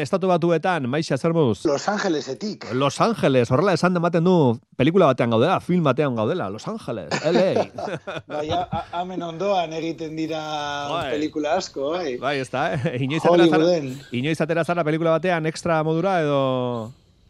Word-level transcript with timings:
Estatu 0.00 0.30
batuetan, 0.30 0.86
maixa, 0.88 1.18
zer 1.18 1.34
moduz? 1.36 1.64
Los 1.68 1.88
Angelesetik. 1.88 2.64
Los 2.72 3.00
Angeles, 3.00 3.50
horrela 3.50 3.74
esan 3.76 3.92
dematen 3.94 4.24
du 4.24 4.58
pelikula 4.80 5.10
batean 5.10 5.34
gaudela, 5.34 5.58
film 5.60 5.84
batean 5.84 6.16
gaudela, 6.16 6.48
Los 6.48 6.66
Angeles, 6.68 7.12
LA. 7.20 7.66
bai, 8.32 8.48
hamen 8.92 9.22
ondoan 9.22 9.74
egiten 9.76 10.16
dira 10.16 10.40
bai. 10.88 11.10
pelikula 11.12 11.58
asko, 11.60 11.90
bai. 11.98 12.16
Bai, 12.22 12.38
ez 12.40 12.48
da, 12.50 12.70
eh? 12.74 12.96
Inoiz 13.04 13.20
atera 13.24 13.50
zara, 13.50 13.68
inoiz 14.12 14.40
atera 14.40 14.64
zara 14.64 14.86
pelikula 14.88 15.18
batean 15.18 15.46
extra 15.46 15.82
modura 15.84 16.20
edo... 16.24 16.40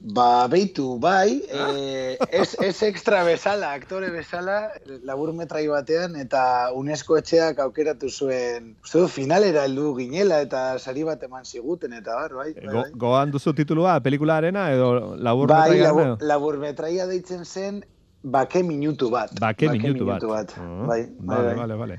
Ba, 0.01 0.49
beitu, 0.49 0.99
bai, 0.99 1.43
eh, 1.53 2.17
ez, 2.33 2.57
ez 2.65 2.83
extra 2.87 3.21
bezala, 3.23 3.75
aktore 3.77 4.09
bezala, 4.11 4.71
labur 5.05 5.35
metrai 5.37 5.67
batean, 5.69 6.17
eta 6.17 6.73
UNESCO 6.73 7.19
etxeak 7.21 7.61
aukeratu 7.61 8.09
zuen, 8.09 8.73
uste 8.81 9.03
du, 9.03 9.11
finalera 9.13 9.67
heldu 9.69 9.93
ginela, 9.99 10.41
eta 10.47 10.79
sari 10.81 11.05
bat 11.05 11.21
eman 11.29 11.45
ziguten, 11.45 11.93
eta 12.01 12.17
bar, 12.17 12.33
bai. 12.39 12.49
bai, 12.57 12.73
bai. 12.79 12.87
goan 13.05 13.35
duzu 13.35 13.53
titulua, 13.59 13.99
pelikula 14.01 14.41
arena, 14.41 14.71
edo 14.73 15.17
labur 15.21 15.53
bai, 15.53 15.77
labur, 15.85 16.17
labur 16.33 16.57
metraia 16.65 17.05
deitzen 17.11 17.45
zen, 17.45 17.85
Bake 18.23 18.63
minutu 18.63 19.09
bat. 19.09 19.31
Bake, 19.41 19.67
Bake 19.67 19.81
minutu, 19.81 20.05
bat. 20.05 20.21
bat. 20.21 20.51
Uh, 20.61 20.87
bai, 20.87 21.07
vale, 21.19 21.55
vale, 21.57 21.75
vale. 21.75 21.95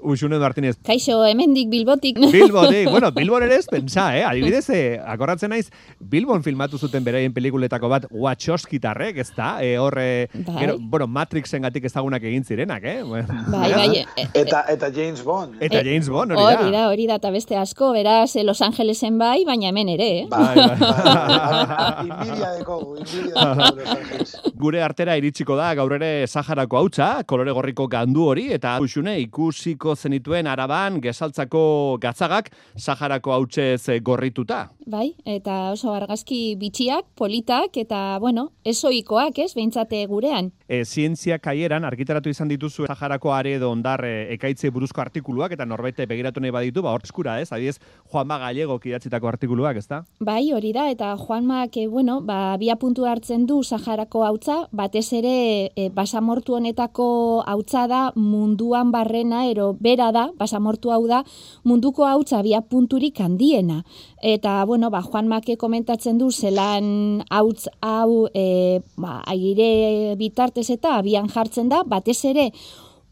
Uxune 0.00 0.38
Martínez. 0.38 0.78
Kaixo, 0.82 1.18
hemendik 1.26 1.68
Bilbotik. 1.68 2.16
Bilbotik. 2.32 2.88
bueno, 2.88 3.10
Bilbon 3.12 3.42
ere 3.44 3.58
ez 3.60 3.66
pensa, 3.68 4.16
eh? 4.16 4.24
Adibidez, 4.24 4.70
eh, 4.70 4.96
akorratzen 5.04 5.52
naiz, 5.52 5.68
Bilbon 6.00 6.42
filmatu 6.42 6.78
zuten 6.78 7.04
beraien 7.04 7.34
pelikuletako 7.36 7.90
bat 7.92 8.06
Wachowskitarrek, 8.10 9.18
ez 9.20 9.28
da? 9.36 9.58
E, 9.60 9.76
horre, 9.76 10.30
bai. 10.32 10.56
gero, 10.62 10.78
bueno, 10.80 11.06
Matrixen 11.12 11.68
gatik 11.68 11.90
ezagunak 11.90 12.24
egin 12.24 12.44
zirenak, 12.44 12.84
eh? 12.84 13.02
Bai, 13.04 13.26
bai. 13.74 13.86
E, 14.00 14.06
e, 14.16 14.26
eta, 14.46 14.64
eta 14.72 14.90
James 14.96 15.20
Bond. 15.24 15.60
Eta 15.60 15.84
James 15.84 16.08
Bond, 16.08 16.32
hori 16.32 16.40
da. 16.40 16.62
Hori 16.62 16.72
da, 16.72 16.86
hori 16.88 17.06
da, 17.12 17.20
eta 17.20 17.34
beste 17.36 17.60
asko, 17.60 17.92
beraz, 17.92 18.32
Los 18.48 18.62
Angelesen 18.64 19.20
bai, 19.20 19.44
baina 19.44 19.68
hemen 19.68 19.92
ere, 19.92 20.08
eh? 20.22 20.26
Bai, 20.32 20.56
bai. 20.56 20.80
Inbidia 22.06 22.56
dekogu, 22.56 22.96
inbidia 22.96 23.52
dekogu 23.52 23.76
Los 23.76 23.96
Angeles. 23.98 24.36
Gure 24.56 24.80
artera 24.80 25.12
iritsiko 25.20 25.52
da, 25.58 25.66
gaur 25.76 25.92
ere 25.98 26.24
Saharako 26.24 26.78
hautsa, 26.78 27.06
kolore 27.28 27.52
gorriko 27.52 27.84
gandu 27.92 28.22
hori, 28.30 28.46
eta 28.54 28.78
usune 28.80 29.18
ikusiko 29.20 29.92
zenituen 29.92 30.46
araban 30.48 30.96
gesaltzako 31.04 31.60
gatzagak 32.00 32.48
Saharako 32.80 33.34
hautsez 33.34 34.00
gorrituta. 34.00 34.62
Bai, 34.88 35.10
eta 35.28 35.74
oso 35.74 35.92
argazki 35.92 36.54
bitxiak, 36.56 37.04
politak, 37.20 37.76
eta, 37.82 38.16
bueno, 38.22 38.46
esoikoak, 38.64 39.42
ez, 39.44 39.50
behintzate 39.58 40.00
gurean. 40.08 40.48
E, 40.64 40.84
zientzia 40.86 41.36
kaieran, 41.42 41.84
argitaratu 41.84 42.32
izan 42.32 42.48
dituzu 42.48 42.88
Saharako 42.88 43.34
are 43.36 43.58
edo 43.58 43.68
ondar 43.74 44.06
e, 44.08 44.14
ekaitze 44.38 44.72
buruzko 44.72 45.04
artikuluak, 45.04 45.52
eta 45.52 45.68
norbete 45.68 46.08
begiratu 46.08 46.40
nahi 46.40 46.54
baditu, 46.56 46.86
ba, 46.86 46.96
eskura, 47.04 47.36
ez, 47.44 47.50
adiez, 47.52 47.76
Juanma 48.08 48.40
Gallego 48.46 48.78
kidatzitako 48.80 49.28
artikuluak, 49.34 49.82
ez 49.82 49.86
da? 49.92 50.00
Bai, 50.16 50.46
hori 50.56 50.72
da, 50.72 50.88
eta 50.96 51.12
Juanma, 51.20 51.66
que, 51.68 51.88
bueno, 51.92 52.22
ba, 52.24 52.56
bia 52.56 52.80
puntu 52.80 53.04
hartzen 53.04 53.44
du 53.44 53.60
Saharako 53.62 54.24
hautza, 54.46 54.68
batez 54.72 55.12
ere 55.12 55.72
e, 55.74 55.88
basamortu 55.90 56.54
honetako 56.54 57.42
hautza 57.46 57.86
da 57.86 58.12
munduan 58.14 58.92
barrena 58.92 59.46
ero 59.46 59.74
bera 59.78 60.12
da, 60.12 60.30
basamortu 60.38 60.90
hau 60.90 61.06
da 61.06 61.24
munduko 61.64 62.06
hautza 62.06 62.42
bia 62.42 62.60
punturik 62.60 63.20
handiena. 63.20 63.84
Eta, 64.22 64.64
bueno, 64.64 64.90
ba, 64.90 65.02
Juan 65.02 65.28
Make 65.28 65.56
komentatzen 65.56 66.18
du 66.18 66.30
zelan 66.30 67.24
hautz 67.30 67.68
hau 67.80 68.28
e, 68.34 68.80
ba, 68.96 69.22
aire 69.26 70.16
bitartez 70.16 70.70
eta 70.70 70.96
abian 70.98 71.28
jartzen 71.28 71.68
da, 71.68 71.82
batez 71.84 72.24
ere 72.24 72.50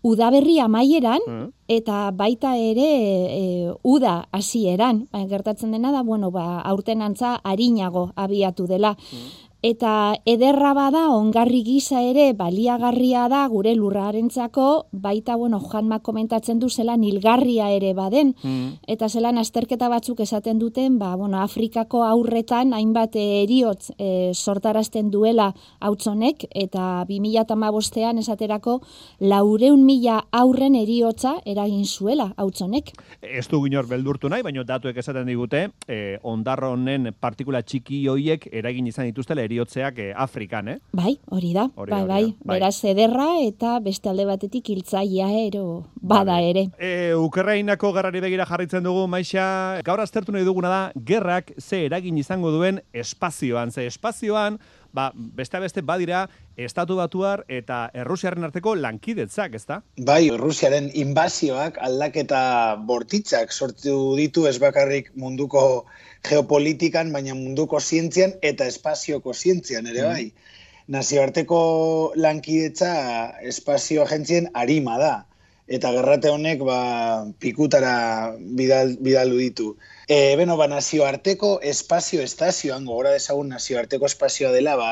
udaberri 0.04 0.58
amaieran 0.60 1.22
mm. 1.26 1.46
eta 1.66 2.10
baita 2.12 2.56
ere 2.60 2.90
e, 3.32 3.72
uda 3.82 4.26
hasieran 4.32 5.06
ba, 5.10 5.24
gertatzen 5.24 5.72
dena 5.72 5.92
da 5.92 6.02
bueno 6.04 6.30
ba 6.30 6.60
aurten 6.60 7.00
antza 7.00 7.38
arinago 7.42 8.10
abiatu 8.14 8.66
dela 8.68 8.92
mm 8.92 9.43
eta 9.64 10.18
ederra 10.28 10.74
bada 10.76 11.06
ongarri 11.14 11.62
gisa 11.64 12.02
ere 12.04 12.26
baliagarria 12.36 13.28
da 13.32 13.46
gure 13.48 13.72
lurrarentzako. 13.74 14.86
Baita 14.92 15.36
bueno 15.40 15.60
Juanma 15.60 16.00
komentatzen 16.04 16.58
du 16.60 16.68
zela 16.68 16.98
nilgarria 17.00 17.70
ere 17.72 17.94
baden. 17.94 18.34
Mm. 18.42 18.84
eta 18.86 19.08
zelan 19.08 19.38
azterketa 19.38 19.88
batzuk 19.88 20.20
esaten 20.20 20.58
duten 20.58 20.98
ba 20.98 21.14
bueno 21.16 21.40
Afrikako 21.40 22.02
aurretan 22.04 22.74
hainbat 22.74 23.16
eriotz 23.16 23.90
e, 23.98 24.32
sortarazten 24.34 25.10
duela 25.10 25.52
hautzonek 25.80 26.44
eta 26.50 27.04
2015ean 27.08 28.18
esaterako 28.20 28.80
400.000 29.20 30.18
aurren 30.32 30.74
eriotza 30.74 31.36
eragin 31.44 31.86
zuela 31.86 32.32
hautzonek 32.36 32.92
Ez 33.22 33.46
du 33.48 33.62
ginor 33.64 33.88
beldurtu 33.88 34.28
nahi 34.28 34.42
baina 34.42 34.64
datuek 34.64 34.96
esaten 35.00 35.26
digute 35.26 35.68
e, 35.88 36.18
ondarronen 36.22 37.14
partikula 37.20 37.62
txiki 37.62 38.04
hoiek 38.08 38.48
eragin 38.52 38.86
izan 38.92 39.08
dituztela 39.08 39.44
eriotzeak 39.54 39.98
eh, 39.98 40.12
Afrikan, 40.16 40.68
eh? 40.68 40.78
Bai, 40.92 41.16
hori 41.30 41.52
da. 41.54 41.68
Hori, 41.76 41.90
bai, 41.90 42.04
bai, 42.06 42.22
bai. 42.42 42.58
Beraz 42.58 42.76
ederra 42.84 43.28
eta 43.44 43.78
beste 43.84 44.10
alde 44.10 44.26
batetik 44.28 44.68
hiltzaia 44.74 45.30
ero 45.44 45.84
bada 45.94 46.40
ere. 46.42 46.66
E, 46.78 47.14
Ukrainako 47.14 47.92
garrari 47.94 48.20
begira 48.24 48.46
jarritzen 48.48 48.84
dugu, 48.84 49.06
Maixa, 49.10 49.80
gaur 49.86 50.02
aztertu 50.02 50.34
nahi 50.34 50.46
duguna 50.46 50.72
da, 50.72 50.82
gerrak 51.06 51.54
ze 51.58 51.84
eragin 51.86 52.18
izango 52.18 52.52
duen 52.54 52.82
espazioan. 52.92 53.72
Ze 53.72 53.86
espazioan, 53.86 54.58
ba, 54.94 55.10
beste 55.14 55.60
beste 55.60 55.82
badira, 55.82 56.24
estatu 56.56 56.96
batuar 57.00 57.42
eta 57.50 57.88
Errusiaren 58.04 58.46
arteko 58.46 58.76
lankidetzak, 58.78 59.56
ezta? 59.58 59.80
Bai, 59.98 60.28
Errusiaren 60.32 60.90
inbazioak 60.94 61.80
aldaketa 61.88 62.42
bortitzak 62.88 63.52
sortu 63.52 64.14
ditu 64.20 64.46
ez 64.50 64.56
bakarrik 64.62 65.10
munduko 65.18 65.84
geopolitikan, 66.28 67.12
baina 67.12 67.34
munduko 67.34 67.80
zientzian 67.80 68.38
eta 68.42 68.70
espazioko 68.70 69.34
zientzian 69.34 69.90
ere 69.90 70.06
mm. 70.06 70.10
bai. 70.14 70.54
Nazioarteko 70.94 71.58
lankidetza 72.20 72.90
espazio 73.50 74.04
agentzien 74.04 74.50
arima 74.54 74.98
da. 75.00 75.14
Eta 75.66 75.90
gerrate 75.94 76.28
honek 76.28 76.60
ba, 76.66 76.78
pikutara 77.40 78.34
bidal, 78.36 78.96
bidalu 79.00 79.38
ditu. 79.40 79.68
E, 80.08 80.36
beno, 80.36 80.58
ba, 80.60 80.68
nazioarteko 80.68 81.58
espazio 81.64 82.20
estazioan, 82.20 82.84
gora 82.84 83.14
dezagun 83.16 83.48
nazioarteko 83.54 84.10
espazioa 84.10 84.52
dela, 84.52 84.76
ba, 84.76 84.90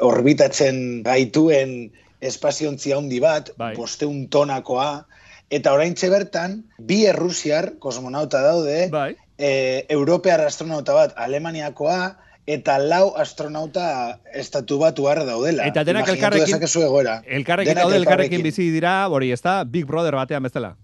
orbitatzen 0.00 1.02
gaituen 1.04 1.92
espaziontzi 2.24 2.94
handi 2.96 3.20
bat, 3.20 3.52
bai. 3.60 3.74
bosteun 3.76 4.24
tonakoa, 4.32 5.04
eta 5.52 5.74
orain 5.76 5.92
bertan, 5.92 6.62
bi 6.78 7.04
errusiar 7.04 7.74
kosmonauta 7.78 8.40
daude, 8.40 8.88
bai 8.88 9.12
e, 9.38 9.86
Europear 9.88 10.40
astronauta 10.40 10.94
bat 10.94 11.14
Alemaniakoa, 11.16 12.16
eta 12.46 12.78
lau 12.78 13.14
astronauta 13.16 14.20
estatu 14.34 14.78
bat 14.78 14.96
daudela. 14.96 15.66
Eta 15.66 15.84
denak 15.84 16.08
elkarrekin, 16.08 16.60
elkarrekin 16.60 17.74
daude 17.74 17.96
elkarrekin 17.96 18.42
bizi 18.42 18.70
dira, 18.70 19.08
hori 19.08 19.32
ez 19.32 19.40
da, 19.40 19.64
Big 19.64 19.86
Brother 19.86 20.14
batean 20.14 20.42
bezala. 20.42 20.76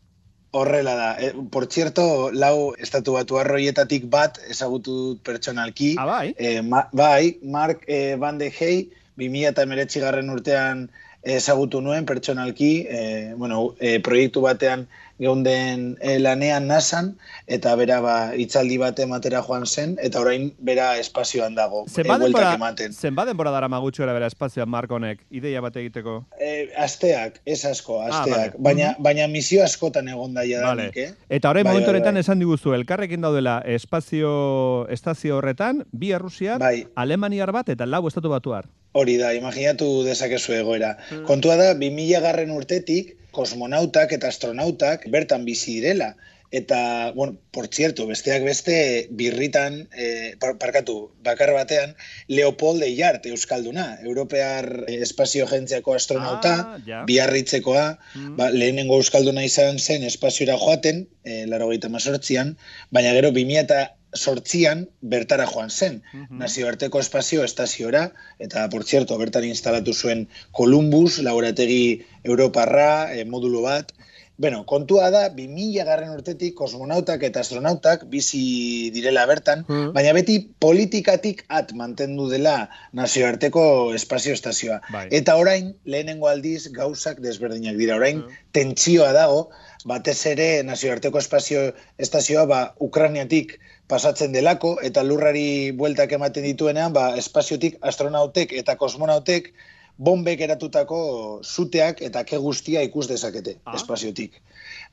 Horrela 0.52 0.94
da. 0.96 1.10
E, 1.20 1.32
por 1.50 1.66
cierto, 1.66 2.30
lau 2.32 2.74
estatu 2.78 3.12
batu 3.12 3.38
arroietatik 3.38 4.08
bat 4.10 4.40
ezagutu 4.50 5.18
pertsonalki. 5.22 5.94
Ah, 5.98 6.06
bai? 6.06 6.34
E, 6.38 6.60
bai, 6.92 7.38
Mark 7.42 7.84
e, 7.86 8.16
Van 8.16 8.38
de 8.38 8.50
Hey, 8.50 8.90
2000 9.16 9.52
eta 9.52 9.64
garren 10.00 10.30
urtean 10.30 10.88
ezagutu 11.22 11.80
nuen 11.80 12.06
pertsonalki, 12.06 12.86
e, 12.88 13.34
bueno, 13.36 13.74
e, 13.78 14.00
proiektu 14.00 14.40
batean 14.40 14.88
geunden 15.20 15.98
e, 16.00 16.18
lanean 16.18 16.66
nasan, 16.66 17.12
eta 17.46 17.74
bera 17.76 18.00
ba, 18.00 18.14
itzaldi 18.34 18.78
bat 18.80 18.98
ematera 19.04 19.42
joan 19.44 19.66
zen, 19.66 19.96
eta 20.00 20.20
orain 20.22 20.50
bera 20.58 20.94
espazioan 20.98 21.54
dago. 21.54 21.84
Zenba 21.92 22.16
e, 22.16 23.26
denbora 23.28 23.52
dara 23.52 23.68
magutxo 23.68 24.02
era 24.06 24.16
bera 24.16 24.30
espazioan, 24.32 24.70
Markonek, 24.72 25.26
ideia 25.30 25.60
bat 25.60 25.76
egiteko? 25.76 26.24
E, 26.40 26.70
asteak, 26.80 27.40
ez 27.44 27.60
asko, 27.68 28.00
ah, 28.00 28.08
asteak. 28.22 28.56
baina, 28.58 28.94
baina 28.98 29.28
misio 29.28 29.62
askotan 29.64 30.08
egon 30.08 30.34
daia 30.34 30.64
vale. 30.64 30.90
eh? 30.96 31.12
Eta 31.28 31.52
orain 31.52 31.64
bai, 31.64 31.74
momentu 31.74 31.90
bai, 31.90 31.94
horretan 31.96 32.16
bai, 32.16 32.24
esan 32.24 32.40
diguzu, 32.40 32.74
elkarrekin 32.74 33.20
daudela 33.20 33.60
espazio 33.66 34.88
estazio 34.88 35.36
horretan, 35.38 35.84
bi 35.92 36.14
Rusia, 36.18 36.56
bai. 36.58 36.86
Alemaniar 36.96 37.52
bat 37.52 37.68
eta 37.68 37.86
lau 37.86 38.06
estatu 38.08 38.32
batuar. 38.32 38.68
Hori 38.92 39.16
da, 39.20 39.34
imaginatu 39.36 40.02
dezakezu 40.02 40.56
egoera. 40.56 40.96
Mm. 41.10 41.24
Kontua 41.28 41.56
da, 41.60 41.74
2000 41.78 42.22
garren 42.24 42.50
urtetik, 42.50 43.19
kosmonautak 43.32 44.12
eta 44.16 44.28
astronautak 44.28 45.06
bertan 45.12 45.44
bizi 45.48 45.78
direla. 45.80 46.14
Eta, 46.50 47.12
bueno, 47.14 47.36
por 47.52 47.68
cierto, 47.68 48.08
besteak 48.08 48.42
beste 48.42 49.06
birritan, 49.10 49.88
eh, 49.94 50.34
parkatu, 50.58 51.12
bakar 51.22 51.52
batean, 51.54 51.94
Leopold 52.26 52.82
Eiart 52.82 53.28
euskalduna, 53.30 54.00
Europear 54.02 54.66
Espazio 54.88 55.46
Agentziako 55.46 55.94
astronauta, 55.94 56.54
ah, 56.74 57.04
biarritzekoa, 57.06 57.84
mm. 58.16 58.34
ba, 58.34 58.50
lehenengo 58.50 58.98
euskalduna 58.98 59.46
izan 59.46 59.78
zen 59.78 60.02
espaziora 60.02 60.58
joaten, 60.58 61.06
eh, 61.22 61.46
laro 61.46 61.70
mazortzian, 61.88 62.56
baina 62.90 63.14
gero 63.14 63.30
2000 63.30 63.99
sortzian 64.14 64.88
bertara 65.00 65.46
joan 65.46 65.70
zen, 65.70 66.02
mm 66.12 66.24
-hmm. 66.24 66.38
nazioarteko 66.42 67.00
espazio 67.00 67.44
estaziora, 67.44 68.12
eta, 68.38 68.68
por 68.68 68.84
cierto, 68.84 69.18
bertan 69.18 69.44
instalatu 69.44 69.94
zuen 69.94 70.28
Columbus, 70.50 71.18
laborategi 71.18 72.04
Europarra, 72.24 73.14
e, 73.14 73.24
modulo 73.24 73.62
bat, 73.62 73.92
Bueno, 74.40 74.64
kontua 74.64 75.10
da, 75.12 75.26
2000 75.36 75.82
garren 75.84 76.14
urtetik 76.16 76.54
kosmonautak 76.56 77.26
eta 77.28 77.42
astronautak 77.44 78.06
bizi 78.08 78.88
direla 78.94 79.26
bertan, 79.28 79.66
mm. 79.68 79.90
baina 79.92 80.14
beti 80.16 80.38
politikatik 80.64 81.42
at 81.52 81.74
mantendu 81.76 82.30
dela 82.30 82.54
nazioarteko 82.96 83.64
espazio 83.98 84.32
estazioa. 84.32 84.78
Bai. 84.94 85.02
Eta 85.18 85.34
orain, 85.36 85.74
lehenengo 85.84 86.30
aldiz, 86.32 86.70
gauzak 86.72 87.20
desberdinak 87.20 87.76
dira. 87.76 88.00
Orain, 88.00 88.22
mm. 88.24 88.40
tentsioa 88.56 89.12
dago, 89.12 89.50
batez 89.86 90.18
ere 90.26 90.62
nazioarteko 90.66 91.18
espazio 91.18 91.60
estazioa 91.98 92.46
ba, 92.46 92.60
Ukraniatik 92.80 93.58
pasatzen 93.88 94.32
delako, 94.32 94.76
eta 94.86 95.02
lurrari 95.02 95.72
bueltak 95.76 96.12
ematen 96.12 96.46
dituenean, 96.46 96.92
ba, 96.92 97.10
espaziotik 97.18 97.78
astronautek 97.80 98.52
eta 98.52 98.76
kosmonautek 98.76 99.52
bombek 100.00 100.40
eratutako 100.40 101.00
zuteak 101.44 102.00
eta 102.02 102.24
ke 102.24 102.38
guztia 102.40 102.82
ikus 102.86 103.06
dezakete 103.08 103.58
ah. 103.64 103.74
espaziotik. 103.76 104.40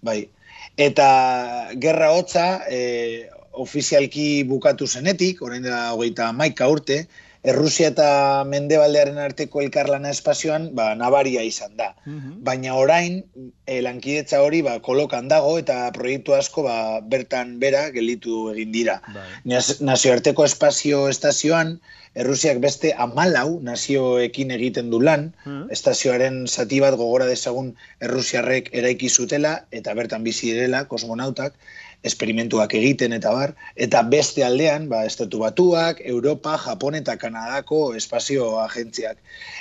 Bai. 0.03 0.27
Eta 0.77 1.07
gerra 1.79 2.11
hotza 2.13 2.47
e, 2.69 3.29
ofizialki 3.57 4.43
bukatu 4.49 4.87
zenetik, 4.87 5.41
orain 5.41 5.63
da 5.65 5.93
hogeita 5.93 6.31
maika 6.33 6.67
urte, 6.69 7.05
Errusia 7.47 7.91
eta 7.93 8.07
Mendebaldearen 8.49 9.19
arteko 9.23 9.61
elkarlana 9.63 10.11
espazioan 10.15 10.69
ba, 10.75 10.89
nabaria 10.99 11.43
izan 11.47 11.75
da. 11.79 11.93
Mhm. 12.05 12.39
Baina 12.47 12.75
orain, 12.75 13.21
e, 13.65 13.81
lankidetza 13.85 14.41
hori 14.43 14.61
ba, 14.65 14.79
kolokan 14.87 15.29
dago 15.31 15.57
eta 15.61 15.77
proiektu 15.95 16.35
asko 16.35 16.65
ba, 16.67 16.77
bertan 17.13 17.57
bera 17.63 17.87
gelitu 17.95 18.49
egin 18.55 18.73
dira. 18.75 18.99
Bai. 19.13 19.27
Nazioarteko 19.91 20.45
espazio 20.45 21.07
estazioan, 21.13 21.79
Errusiak 22.17 22.57
beste 22.57 22.91
amalau 22.97 23.59
nazioekin 23.61 24.49
egiten 24.55 24.87
du 24.89 24.99
lan, 25.07 25.27
hmm. 25.43 25.67
estazioaren 25.75 26.39
zati 26.47 26.79
bat 26.81 26.95
gogora 26.97 27.27
dezagun 27.29 27.75
Errusiarrek 28.07 28.71
eraiki 28.79 29.09
zutela, 29.09 29.51
eta 29.79 29.93
bertan 29.99 30.25
bizi 30.25 30.49
direla, 30.49 30.85
kosmonautak, 30.89 31.53
esperimentuak 32.03 32.73
egiten 32.77 33.13
eta 33.13 33.31
bar, 33.33 33.53
eta 33.75 34.03
beste 34.11 34.43
aldean, 34.45 34.87
ba, 34.89 35.03
estatu 35.05 35.41
batuak, 35.41 36.01
Europa, 36.05 36.57
Japon 36.65 36.95
eta 36.95 37.17
Kanadako 37.17 37.93
espazio 37.95 38.59
agentziak. 38.61 39.17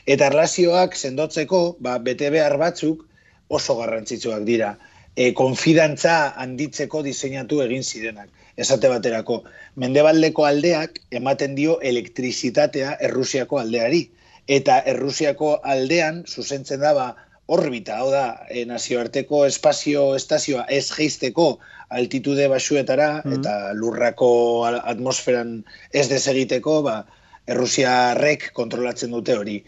Eta 0.07 0.29
erlazioak 0.31 0.97
sendotzeko, 0.97 1.77
ba, 1.81 1.99
bete 1.99 2.31
behar 2.31 2.59
batzuk 2.61 3.05
oso 3.49 3.79
garrantzitsuak 3.81 4.45
dira. 4.45 4.77
E, 5.17 5.33
konfidantza 5.33 6.35
handitzeko 6.37 7.03
diseinatu 7.03 7.63
egin 7.65 7.83
zirenak 7.83 8.29
esate 8.57 8.89
baterako. 8.89 9.43
Mendebaldeko 9.81 10.45
aldeak 10.49 11.01
ematen 11.21 11.55
dio 11.57 11.79
elektrizitatea 11.81 12.97
Errusiako 13.09 13.61
aldeari. 13.61 14.07
Eta 14.49 14.79
Errusiako 14.93 15.57
aldean, 15.65 16.23
zuzentzen 16.27 16.81
daba, 16.81 17.15
orbita, 17.47 17.99
hau 18.03 18.11
da, 18.11 18.27
e, 18.51 18.65
nazioarteko 18.67 19.45
espazio 19.47 20.09
estazioa 20.19 20.65
ez 20.69 20.87
geizteko 20.91 21.59
altitude 21.89 22.49
basuetara, 22.49 23.23
mm. 23.25 23.39
eta 23.39 23.55
lurrako 23.75 24.31
atmosferan 24.67 25.61
ez 25.93 26.09
desegiteko, 26.11 26.81
ba, 26.87 27.05
Errusiarrek 27.47 28.49
kontrolatzen 28.57 29.13
dute 29.15 29.37
hori. 29.39 29.61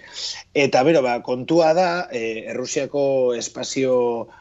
Eta 0.50 0.80
bero, 0.82 0.98
ba, 1.04 1.20
kontua 1.22 1.70
da, 1.78 1.90
e, 2.10 2.50
Errusiako 2.50 3.34
espazio 3.38 3.92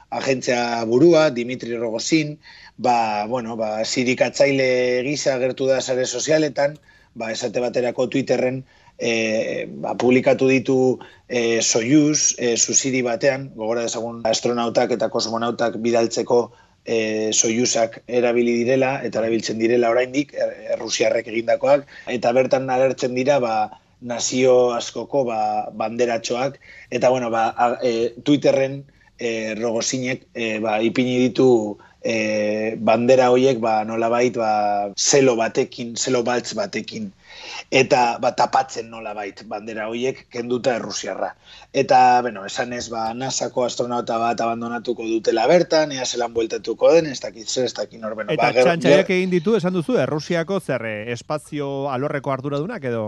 agentzia 0.09 0.81
burua, 0.89 1.27
Dimitri 1.29 1.77
Rogozin, 1.77 2.39
ba, 2.81 3.27
bueno, 3.29 3.53
ba, 3.59 3.85
sirikatzaile 3.85 5.03
gisa 5.05 5.37
gertu 5.37 5.69
da 5.69 5.81
sare 5.81 6.07
sozialetan, 6.09 6.79
ba, 7.13 7.29
esate 7.31 7.61
baterako 7.61 8.07
Twitterren 8.09 8.63
e, 8.97 9.69
ba, 9.69 9.93
publikatu 9.93 10.49
ditu 10.49 10.97
e, 11.29 11.61
Soyuz, 11.61 12.33
e, 12.37 12.55
susiri 12.57 13.03
batean, 13.05 13.51
gogora 13.55 13.85
dezagun 13.85 14.23
astronautak 14.25 14.97
eta 14.97 15.09
kosmonautak 15.13 15.77
bidaltzeko 15.83 16.47
e, 16.87 17.31
Soyuzak 17.33 18.01
erabili 18.07 18.55
direla, 18.63 18.97
eta 19.03 19.19
erabiltzen 19.21 19.59
direla 19.59 19.91
oraindik 19.93 20.33
er, 20.33 20.53
errusiarrek 20.77 21.27
egindakoak, 21.27 21.85
eta 22.13 22.31
bertan 22.37 22.69
agertzen 22.73 23.17
dira, 23.17 23.39
ba, 23.43 23.55
nazio 24.01 24.73
askoko 24.77 25.25
ba, 25.27 25.39
banderatxoak, 25.73 26.59
eta 26.93 27.11
bueno, 27.13 27.29
ba, 27.33 27.49
e, 27.83 28.13
Twitterren 28.23 28.79
e, 29.19 29.55
rogozinek 29.59 30.27
e, 30.33 30.57
ba, 30.63 30.77
ipini 30.81 31.17
ditu 31.27 31.49
e, 32.07 32.75
bandera 32.79 33.29
horiek 33.33 33.59
ba, 33.59 33.81
nolabait 33.87 34.35
ba, 34.39 34.51
zelo 34.95 35.35
batekin, 35.39 35.95
zelo 35.99 36.23
baltz 36.23 36.55
batekin 36.55 37.11
eta 37.71 38.17
ba, 38.23 38.31
tapatzen 38.37 38.89
nolabait 38.91 39.43
bandera 39.51 39.87
horiek 39.91 40.23
kenduta 40.31 40.77
errusiarra. 40.79 41.33
Eta, 41.73 42.21
bueno, 42.23 42.45
esan 42.47 42.73
ez, 42.73 42.87
ba, 42.93 43.09
nasako 43.13 43.65
astronauta 43.67 44.17
bat 44.21 44.41
abandonatuko 44.41 45.05
dutela 45.07 45.47
bertan, 45.51 45.91
ea 45.91 46.05
zelan 46.05 46.33
bueltatuko 46.33 46.93
den, 46.95 47.11
ez 47.11 47.19
dakit 47.23 47.47
zer, 47.49 47.67
ez 47.67 47.75
dakit 47.75 48.01
norbeno. 48.01 48.31
Eta 48.33 48.51
ba, 48.51 48.63
txantxaiak 48.63 49.13
egin 49.19 49.33
ditu, 49.33 49.57
esan 49.59 49.75
duzu, 49.75 49.99
errusiako 50.01 50.61
zer, 50.63 50.87
espazio 51.13 51.89
alorreko 51.91 52.33
arduradunak 52.33 52.87
edo? 52.87 53.07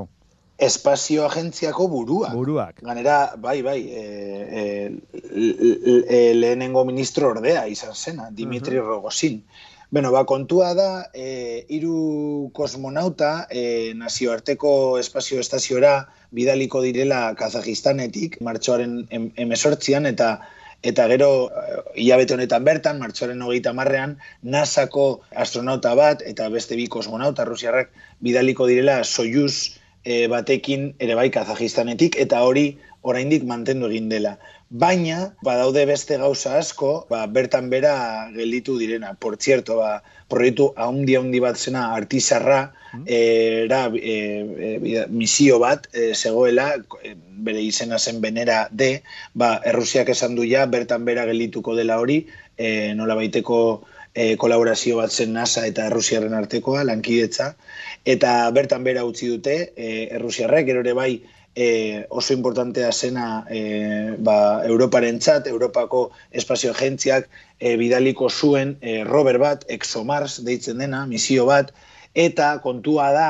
Espazio 0.60 1.26
agentziako 1.26 1.88
buruak. 1.88 2.34
Buruak. 2.36 2.82
Ganera, 2.84 3.36
bai, 3.38 3.62
bai, 3.64 3.80
e, 3.88 4.92
e, 5.32 6.34
lehenengo 6.36 6.84
ministro 6.86 7.32
ordea 7.32 7.66
izan 7.68 7.96
zena, 7.96 8.30
Dimitri 8.32 8.78
uh 8.78 8.84
-huh. 8.84 8.88
Rogosin. 8.88 9.44
Bueno, 9.90 10.12
ba, 10.12 10.26
kontua 10.26 10.74
da, 10.76 11.10
e, 11.14 11.66
iru 11.70 12.52
kosmonauta 12.54 13.48
e, 13.50 13.94
nazioarteko 13.96 15.00
espazio 15.00 15.40
estaziora 15.40 16.10
bidaliko 16.30 16.82
direla 16.82 17.34
Kazajistanetik, 17.36 18.38
martxoaren 18.42 19.08
em, 19.10 19.32
emesortzian, 19.36 20.06
eta 20.06 20.42
eta 20.82 21.08
gero 21.12 21.50
hilabete 21.96 22.36
honetan 22.36 22.64
bertan, 22.64 23.00
martxoaren 23.00 23.42
hogeita 23.42 23.74
marrean, 23.74 24.18
NASAko 24.44 25.22
astronauta 25.36 25.96
bat 25.96 26.22
eta 26.22 26.48
beste 26.50 26.76
bi 26.80 26.88
kosmonauta 26.88 27.44
rusiarrak 27.46 27.90
bidaliko 28.24 28.68
direla 28.68 29.04
Soyuz 29.04 29.79
e, 30.04 30.28
batekin 30.28 30.94
ere 31.00 31.16
bai 31.16 31.30
Kazajistanetik 31.34 32.18
eta 32.20 32.44
hori 32.44 32.78
oraindik 33.02 33.44
mantendu 33.48 33.88
egin 33.90 34.10
dela. 34.12 34.38
Baina, 34.70 35.34
badaude 35.42 35.86
beste 35.90 36.18
gauza 36.22 36.58
asko, 36.60 37.08
ba, 37.10 37.24
bertan 37.26 37.70
bera 37.72 38.30
gelditu 38.36 38.78
direna. 38.78 39.16
Por 39.18 39.38
cierto, 39.38 39.80
ba, 39.82 40.04
proiektu 40.30 40.74
haundi 40.78 41.16
haundi 41.18 41.40
bat 41.42 41.58
zena 41.58 41.88
artizarra, 41.96 42.74
mm. 42.94 43.06
era 43.08 43.80
e, 43.98 44.18
e, 44.94 45.06
misio 45.10 45.58
bat 45.64 45.88
e, 45.94 46.14
zegoela, 46.14 46.76
bere 47.40 47.64
izena 47.64 47.98
zen 47.98 48.22
benera 48.22 48.68
de, 48.70 49.02
ba, 49.34 49.56
Errusiak 49.66 50.12
esan 50.14 50.36
du 50.38 50.46
ja, 50.46 50.68
bertan 50.68 51.08
bera 51.08 51.26
geldituko 51.26 51.74
dela 51.80 51.98
hori, 51.98 52.26
e, 52.58 52.94
nola 52.94 53.18
baiteko 53.18 53.88
e, 54.20 54.36
kolaborazio 54.36 54.98
bat 55.00 55.14
zen 55.16 55.32
NASA 55.34 55.64
eta 55.70 55.86
Errusiaren 55.88 56.36
artekoa, 56.36 56.84
lankidetza, 56.88 57.54
eta 58.14 58.32
bertan 58.56 58.84
bera 58.84 59.06
utzi 59.08 59.30
dute, 59.32 59.56
e, 59.76 59.92
errusiarrek, 60.18 60.66
gero 60.68 60.84
ere 60.84 60.96
bai 60.98 61.12
e, 61.56 62.06
oso 62.10 62.36
importantea 62.36 62.92
zena 62.92 63.46
e, 63.50 63.62
ba, 64.20 64.66
Europaren 64.68 65.22
txat, 65.24 65.48
Europako 65.48 66.10
espazio 66.42 66.74
agentziak 66.76 67.30
e, 67.60 67.78
bidaliko 67.80 68.28
zuen 68.30 68.76
e, 68.82 69.04
Robert 69.08 69.40
bat, 69.40 69.64
ExoMars 69.78 70.42
deitzen 70.48 70.84
dena, 70.84 71.06
misio 71.08 71.48
bat, 71.48 71.72
eta 72.28 72.58
kontua 72.66 73.12
da, 73.16 73.30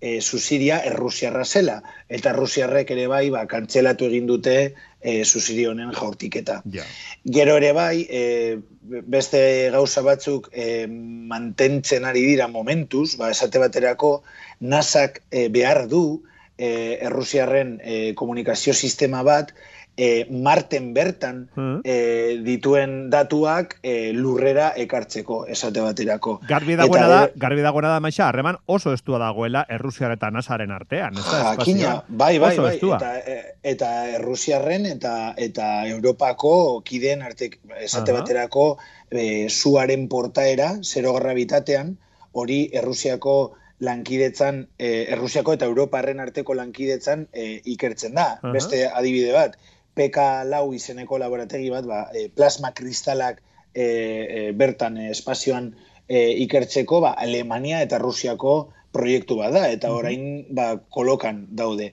e, 0.00 0.20
Zuziria 0.20 0.80
errusiarra 0.88 1.44
zela. 1.44 1.80
Eta 2.08 2.32
errusiarrek 2.32 2.90
ere 2.96 3.06
bai, 3.10 3.28
ba, 3.30 3.44
kantzelatu 3.50 4.08
egin 4.08 4.26
dute 4.30 4.56
e, 5.00 5.22
Zuziri 5.24 5.66
honen 5.68 5.92
jaurtiketa. 5.96 6.60
Yeah. 6.72 6.88
Gero 7.24 7.56
ere 7.60 7.72
bai, 7.76 8.06
e, 8.08 8.58
beste 8.80 9.42
gauza 9.74 10.02
batzuk 10.06 10.48
e, 10.52 10.86
mantentzen 10.88 12.08
ari 12.08 12.24
dira 12.32 12.48
momentuz, 12.48 13.14
ba, 13.20 13.30
esate 13.30 13.62
baterako, 13.62 14.22
nasak 14.60 15.22
e, 15.30 15.48
behar 15.52 15.86
du 15.88 16.22
e, 16.56 16.98
errusiarren 17.08 17.78
e, 17.84 18.00
komunikazio 18.16 18.74
sistema 18.74 19.22
bat, 19.26 19.54
e, 19.96 20.26
marten 20.30 20.92
bertan 20.94 21.48
hmm. 21.54 21.80
e, 21.84 21.96
dituen 22.44 23.10
datuak 23.12 23.78
e, 23.82 24.12
lurrera 24.16 24.70
ekartzeko 24.76 25.44
esate 25.50 25.82
baterako. 25.84 26.38
Garbi 26.48 26.76
dagoena 26.78 27.08
da, 27.08 27.20
garbi 27.36 27.64
dagoena 27.64 27.92
da 27.94 28.00
maixa, 28.00 28.28
harreman 28.28 28.60
oso 28.66 28.94
estua 28.96 29.20
dagoela 29.22 29.64
Errusiar 29.68 30.14
eta 30.16 30.30
Nasaren 30.30 30.72
artean, 30.74 31.18
ez 31.18 31.26
da 31.26 31.52
espazioa. 31.52 31.94
Bai, 32.08 32.38
bai, 32.42 32.54
bai, 32.58 32.76
eta, 32.78 33.12
e, 33.18 33.38
eta 33.74 33.92
Errusiarren 34.16 34.86
eta 34.90 35.14
eta 35.36 35.70
Europako 35.88 36.52
kideen 36.86 37.22
arte 37.22 37.50
esate 37.80 38.16
baterako 38.16 38.66
e, 39.10 39.48
zuaren 39.48 40.08
portaera, 40.08 40.76
zero 40.82 41.14
gravitatean, 41.18 41.96
hori 42.32 42.68
Errusiako 42.72 43.56
lankidetzan, 43.80 44.66
e, 44.78 45.06
Errusiako 45.16 45.54
eta 45.56 45.68
Europarren 45.70 46.20
arteko 46.20 46.54
lankidetzan 46.54 47.26
e, 47.32 47.60
ikertzen 47.74 48.14
da. 48.14 48.28
Beste 48.52 48.84
adibide 48.88 49.32
bat, 49.32 49.56
PK 50.00 50.26
lau 50.48 50.64
izeneko 50.72 51.20
laborategi 51.20 51.70
bat, 51.76 51.84
ba, 51.84 52.02
e, 52.16 52.26
plasma 52.32 52.72
kristalak 52.72 53.44
e, 53.74 54.50
bertan 54.56 54.96
espazioan 55.10 55.74
ikertzeko, 56.10 56.98
ba, 57.04 57.12
Alemania 57.22 57.84
eta 57.84 58.00
Rusiako 58.02 58.54
proiektu 58.92 59.36
bada 59.38 59.68
eta 59.70 59.92
orain 59.94 60.46
ba, 60.50 60.74
kolokan 60.90 61.44
daude. 61.56 61.92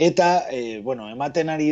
Eta, 0.00 0.46
e, 0.48 0.80
bueno, 0.80 1.10
ematen 1.12 1.52
ari, 1.52 1.68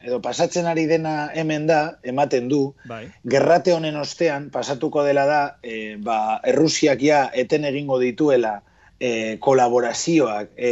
edo 0.00 0.20
pasatzen 0.24 0.68
ari 0.70 0.86
dena 0.88 1.28
hemen 1.36 1.66
da, 1.68 1.80
ematen 2.08 2.48
du, 2.48 2.60
bai. 2.88 3.04
gerrate 3.28 3.74
honen 3.76 3.98
ostean, 4.00 4.48
pasatuko 4.54 5.04
dela 5.04 5.26
da, 5.28 5.42
e, 5.62 5.96
ba, 6.00 6.40
Errusiak 6.48 7.04
ja 7.04 7.26
eten 7.34 7.68
egingo 7.68 8.00
dituela 8.00 8.62
e, 9.00 9.36
kolaborazioak 9.40 10.52
e, 10.56 10.70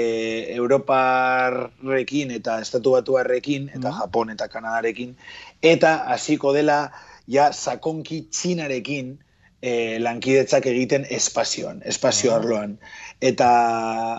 Europarrekin 0.55 2.31
eta 2.39 2.61
Estatu 2.61 2.97
Batuarrekin, 2.97 3.69
eta 3.75 3.91
mm. 3.91 4.01
Japon 4.01 4.31
eta 4.35 4.49
Kanadarekin, 4.49 5.15
eta 5.63 5.97
hasiko 6.15 6.53
dela 6.57 6.93
ja 7.29 7.53
sakonki 7.53 8.27
txinarekin 8.31 9.15
e, 9.63 9.99
lankidetzak 10.01 10.67
egiten 10.73 11.07
espazioan, 11.11 11.83
espazio 11.85 12.33
mm. 12.33 12.37
arloan. 12.41 12.77
Eta 13.21 13.49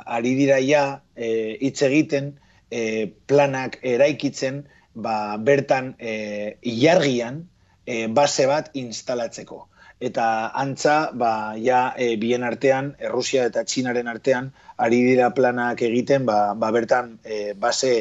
ari 0.06 0.34
dira 0.38 0.58
ja 0.64 0.86
hitz 1.16 1.82
egiten, 1.86 2.34
e, 2.72 3.08
planak 3.28 3.80
eraikitzen 3.84 4.64
ba, 4.94 5.38
bertan 5.38 5.94
e, 6.00 6.58
ilargian 6.62 7.44
e, 7.86 8.08
base 8.08 8.48
bat 8.50 8.72
instalatzeko. 8.74 9.66
Eta 10.00 10.52
antza, 10.52 11.12
ba, 11.14 11.56
ja, 11.56 11.94
e, 11.98 12.16
bien 12.20 12.44
artean, 12.44 12.96
Errusia 13.00 13.46
eta 13.48 13.64
Txinaren 13.64 14.10
artean, 14.12 14.52
ari 14.78 15.02
dira 15.08 15.30
planak 15.34 15.82
egiten, 15.88 16.26
ba, 16.28 16.54
ba 16.54 16.72
bertan 16.76 17.18
e, 17.24 17.54
base 17.54 17.94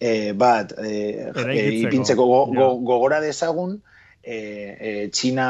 e, 0.00 0.32
bat 0.32 0.72
e, 0.80 0.92
e, 1.28 1.66
ipintzeko 1.84 2.24
go, 2.26 2.46
go, 2.56 2.68
gogora 2.80 3.20
dezagun, 3.20 3.76
e, 4.22 4.38
e, 4.38 4.94
Txina 5.12 5.48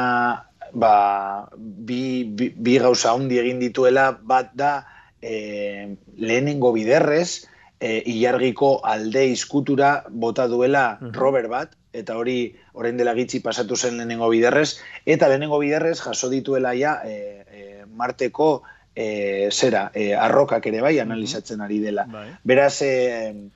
ba, 0.73 1.47
bi, 1.55 2.25
bi, 2.25 2.49
bi 2.51 2.77
gauza 2.83 3.13
hundi 3.15 3.39
egin 3.39 3.63
dituela, 3.63 4.11
bat 4.11 4.51
da 4.59 4.73
e, 5.21 5.95
lehenengo 6.17 6.73
biderrez, 6.75 7.45
e, 7.83 8.01
ilargiko 8.07 8.77
alde 8.87 9.25
izkutura 9.33 10.05
bota 10.09 10.47
duela 10.47 10.85
Robert 11.11 11.49
bat, 11.51 11.73
eta 11.93 12.15
hori 12.17 12.37
orain 12.79 12.97
dela 12.97 13.13
gitzi 13.17 13.41
pasatu 13.43 13.75
zen 13.75 13.99
lehenengo 13.99 14.29
biderrez, 14.31 14.77
eta 15.05 15.27
lehenengo 15.27 15.59
biderrez 15.59 15.99
jaso 15.99 16.29
dituela 16.31 16.71
ja 16.79 16.95
e, 17.03 17.43
e, 17.51 17.83
Marteko 17.91 18.63
e, 18.95 19.49
zera, 19.51 19.89
e, 19.93 20.13
arrokak 20.15 20.65
ere 20.71 20.81
bai 20.85 20.95
analizatzen 21.03 21.61
ari 21.61 21.81
dela. 21.83 22.07
Bai. 22.09 22.29
Beraz, 22.43 22.81
e, 22.81 23.51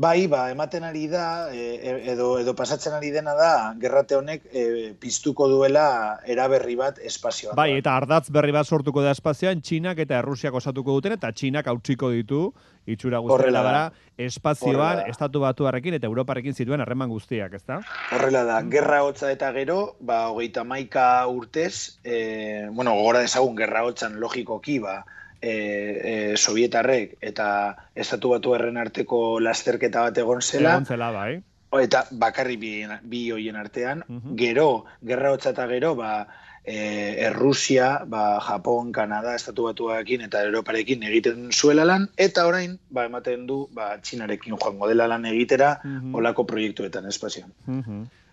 Bai, 0.00 0.28
ba, 0.32 0.46
ematen 0.48 0.84
ari 0.88 1.02
da, 1.12 1.52
e, 1.52 1.74
e, 1.76 1.90
edo, 2.14 2.38
edo 2.40 2.54
pasatzen 2.56 2.94
ari 2.96 3.10
dena 3.12 3.34
da, 3.36 3.74
gerrate 3.76 4.16
honek 4.16 4.46
e, 4.48 4.62
piztuko 4.96 5.44
duela 5.50 5.82
eraberri 6.24 6.72
bat 6.78 7.02
espazioan. 7.04 7.52
Bai, 7.58 7.74
eta 7.76 7.98
ardatz 8.00 8.30
berri 8.32 8.54
bat 8.56 8.64
sortuko 8.64 9.04
da 9.04 9.12
espazioan, 9.12 9.60
Txinak 9.60 10.00
eta 10.06 10.16
Errusiak 10.22 10.56
osatuko 10.56 10.96
duten, 10.96 11.18
eta 11.18 11.34
Txinak 11.36 11.68
hautsiko 11.68 12.08
ditu, 12.16 12.46
itxura 12.88 13.20
guztiela 13.20 13.60
gara, 13.66 13.84
espazioan, 14.16 15.04
estatu 15.12 15.44
batuarekin 15.44 15.98
eta 16.00 16.08
Europarekin 16.08 16.56
zituen 16.56 16.80
harreman 16.80 17.12
guztiak, 17.12 17.60
ezta? 17.60 17.82
Horrela 18.16 18.46
da, 18.48 18.62
gerra 18.72 19.04
hotza 19.04 19.28
eta 19.36 19.52
gero, 19.52 19.98
ba, 20.00 20.30
hogeita 20.32 20.64
maika 20.64 21.10
urtez, 21.28 22.00
e, 22.00 22.70
bueno, 22.72 22.96
gora 23.04 23.20
dezagun 23.28 23.52
gerra 23.60 23.84
hotzan 23.84 24.16
logikoki, 24.16 24.80
ba, 24.80 25.02
e, 25.40 25.52
e, 25.52 26.36
sovietarrek 26.36 27.16
eta 27.20 27.46
estatu 27.94 28.34
batu 28.34 28.54
erren 28.56 28.76
arteko 28.80 29.40
lasterketa 29.40 30.08
bat 30.08 30.20
egon 30.22 30.42
zela. 30.42 30.76
Egon 30.76 30.86
zela, 30.86 31.10
bai. 31.14 31.40
Eta 31.80 32.04
bakarri 32.10 32.56
bi, 32.58 32.72
bi 33.06 33.24
hoien 33.30 33.56
artean. 33.56 34.02
Gero, 34.36 34.86
gerra 35.06 35.30
hotza 35.32 35.52
eta 35.54 35.68
gero, 35.70 35.94
ba, 35.94 36.26
e, 36.64 37.16
Errusia, 37.26 38.04
ba, 38.06 38.40
Japon, 38.40 38.90
Kanada, 38.92 39.36
estatu 39.38 39.68
batuakin 39.68 40.26
eta 40.26 40.42
Europarekin 40.48 41.04
egiten 41.08 41.50
zuela 41.52 41.86
lan, 41.86 42.08
eta 42.16 42.46
orain, 42.50 42.78
ba, 42.90 43.06
ematen 43.06 43.46
du, 43.46 43.62
ba, 43.76 43.92
Txinarekin 44.02 44.56
joango 44.58 44.90
dela 44.90 45.06
lan 45.10 45.28
egitera, 45.30 45.76
olako 46.12 46.46
proiektuetan 46.50 47.06
espazioan. 47.06 47.54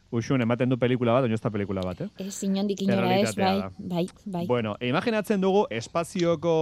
Uxun, 0.09 0.39
ematen 0.39 0.69
du 0.71 0.77
pelikula 0.79 1.11
bat, 1.11 1.25
oino 1.27 1.35
ez 1.35 1.41
da 1.43 1.49
pelikula 1.51 1.81
bat, 1.83 1.99
eh? 2.05 2.07
Ez, 2.23 2.37
inondik 2.47 2.79
inora 2.85 3.09
ez, 3.17 3.33
bai, 3.35 3.57
bai, 3.77 4.05
bai. 4.23 4.45
Bueno, 4.47 4.77
imaginatzen 4.79 5.41
dugu, 5.43 5.65
espazioko 5.69 6.53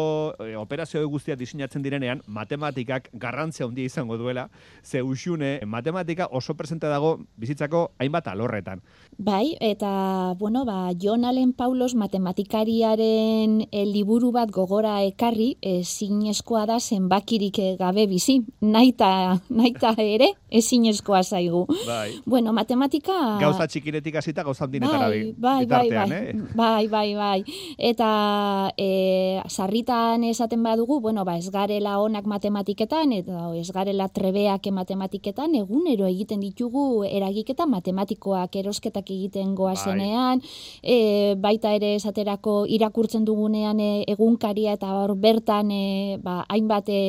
eh, 0.41 0.55
operazio 0.57 1.03
guztiak 1.07 1.37
diseinatzen 1.37 1.85
direnean, 1.85 2.23
matematikak 2.25 3.11
garrantzia 3.13 3.67
handia 3.67 3.85
izango 3.85 4.17
duela, 4.17 4.47
ze 4.81 5.03
uxune, 5.05 5.59
matematika 5.65 6.25
oso 6.31 6.55
presente 6.57 6.89
dago 6.89 7.19
bizitzako 7.37 7.91
hainbat 7.99 8.31
alorretan. 8.33 8.81
Bai, 9.17 9.55
eta, 9.61 10.33
bueno, 10.39 10.65
ba, 10.65 10.89
John 10.97 11.25
Allen 11.25 11.53
Paulos 11.53 11.93
matematikariaren 11.93 13.67
el 13.71 13.93
liburu 13.93 14.31
bat 14.33 14.49
gogora 14.49 15.03
ekarri, 15.05 15.51
ezinezkoa 15.61 16.65
da 16.65 16.79
zenbakirik 16.79 17.61
gabe 17.77 18.07
bizi, 18.09 18.39
naita, 18.61 19.37
naita 19.53 19.93
ere, 20.01 20.33
ezinezkoa 20.49 21.21
zaigu. 21.21 21.67
Bai. 21.85 22.17
Bueno, 22.25 22.51
matematika 22.51 23.34
gauza 23.39 23.67
txikiretik 23.67 24.15
hasita 24.21 24.43
gauza 24.43 24.65
handinetara 24.65 25.09
bai, 25.09 25.33
bai, 25.37 25.65
bai, 25.65 25.89
bai, 25.89 26.09
eh? 26.11 26.33
bai, 26.55 26.87
bai, 26.87 27.09
bai, 27.15 27.39
Eta 27.77 28.71
e, 28.77 29.41
sarritan 29.49 30.23
esaten 30.23 30.63
badugu, 30.63 30.99
bueno, 31.01 31.25
ba, 31.25 31.37
ez 31.37 31.49
garela 31.51 31.97
onak 31.99 32.25
matematiketan, 32.25 33.11
eta 33.11 33.49
ez 33.57 33.69
garela 33.71 34.07
trebeak 34.09 34.69
matematiketan, 34.71 35.55
egunero 35.55 36.07
egiten 36.07 36.39
ditugu 36.39 37.03
eragiketa 37.05 37.65
matematikoak 37.65 38.55
erosketak 38.55 39.09
egiten 39.11 39.55
goazenean, 39.55 40.39
bai. 40.39 40.49
e, 40.81 41.35
baita 41.41 41.73
ere 41.75 41.95
esaterako 41.95 42.65
irakurtzen 42.69 43.25
dugunean 43.25 43.79
e, 43.79 44.03
egunkaria 44.07 44.75
eta 44.77 44.93
hor 44.95 45.15
bertan 45.19 45.71
e, 45.71 46.17
ba, 46.23 46.43
hainbat 46.49 46.89
e, 46.89 47.01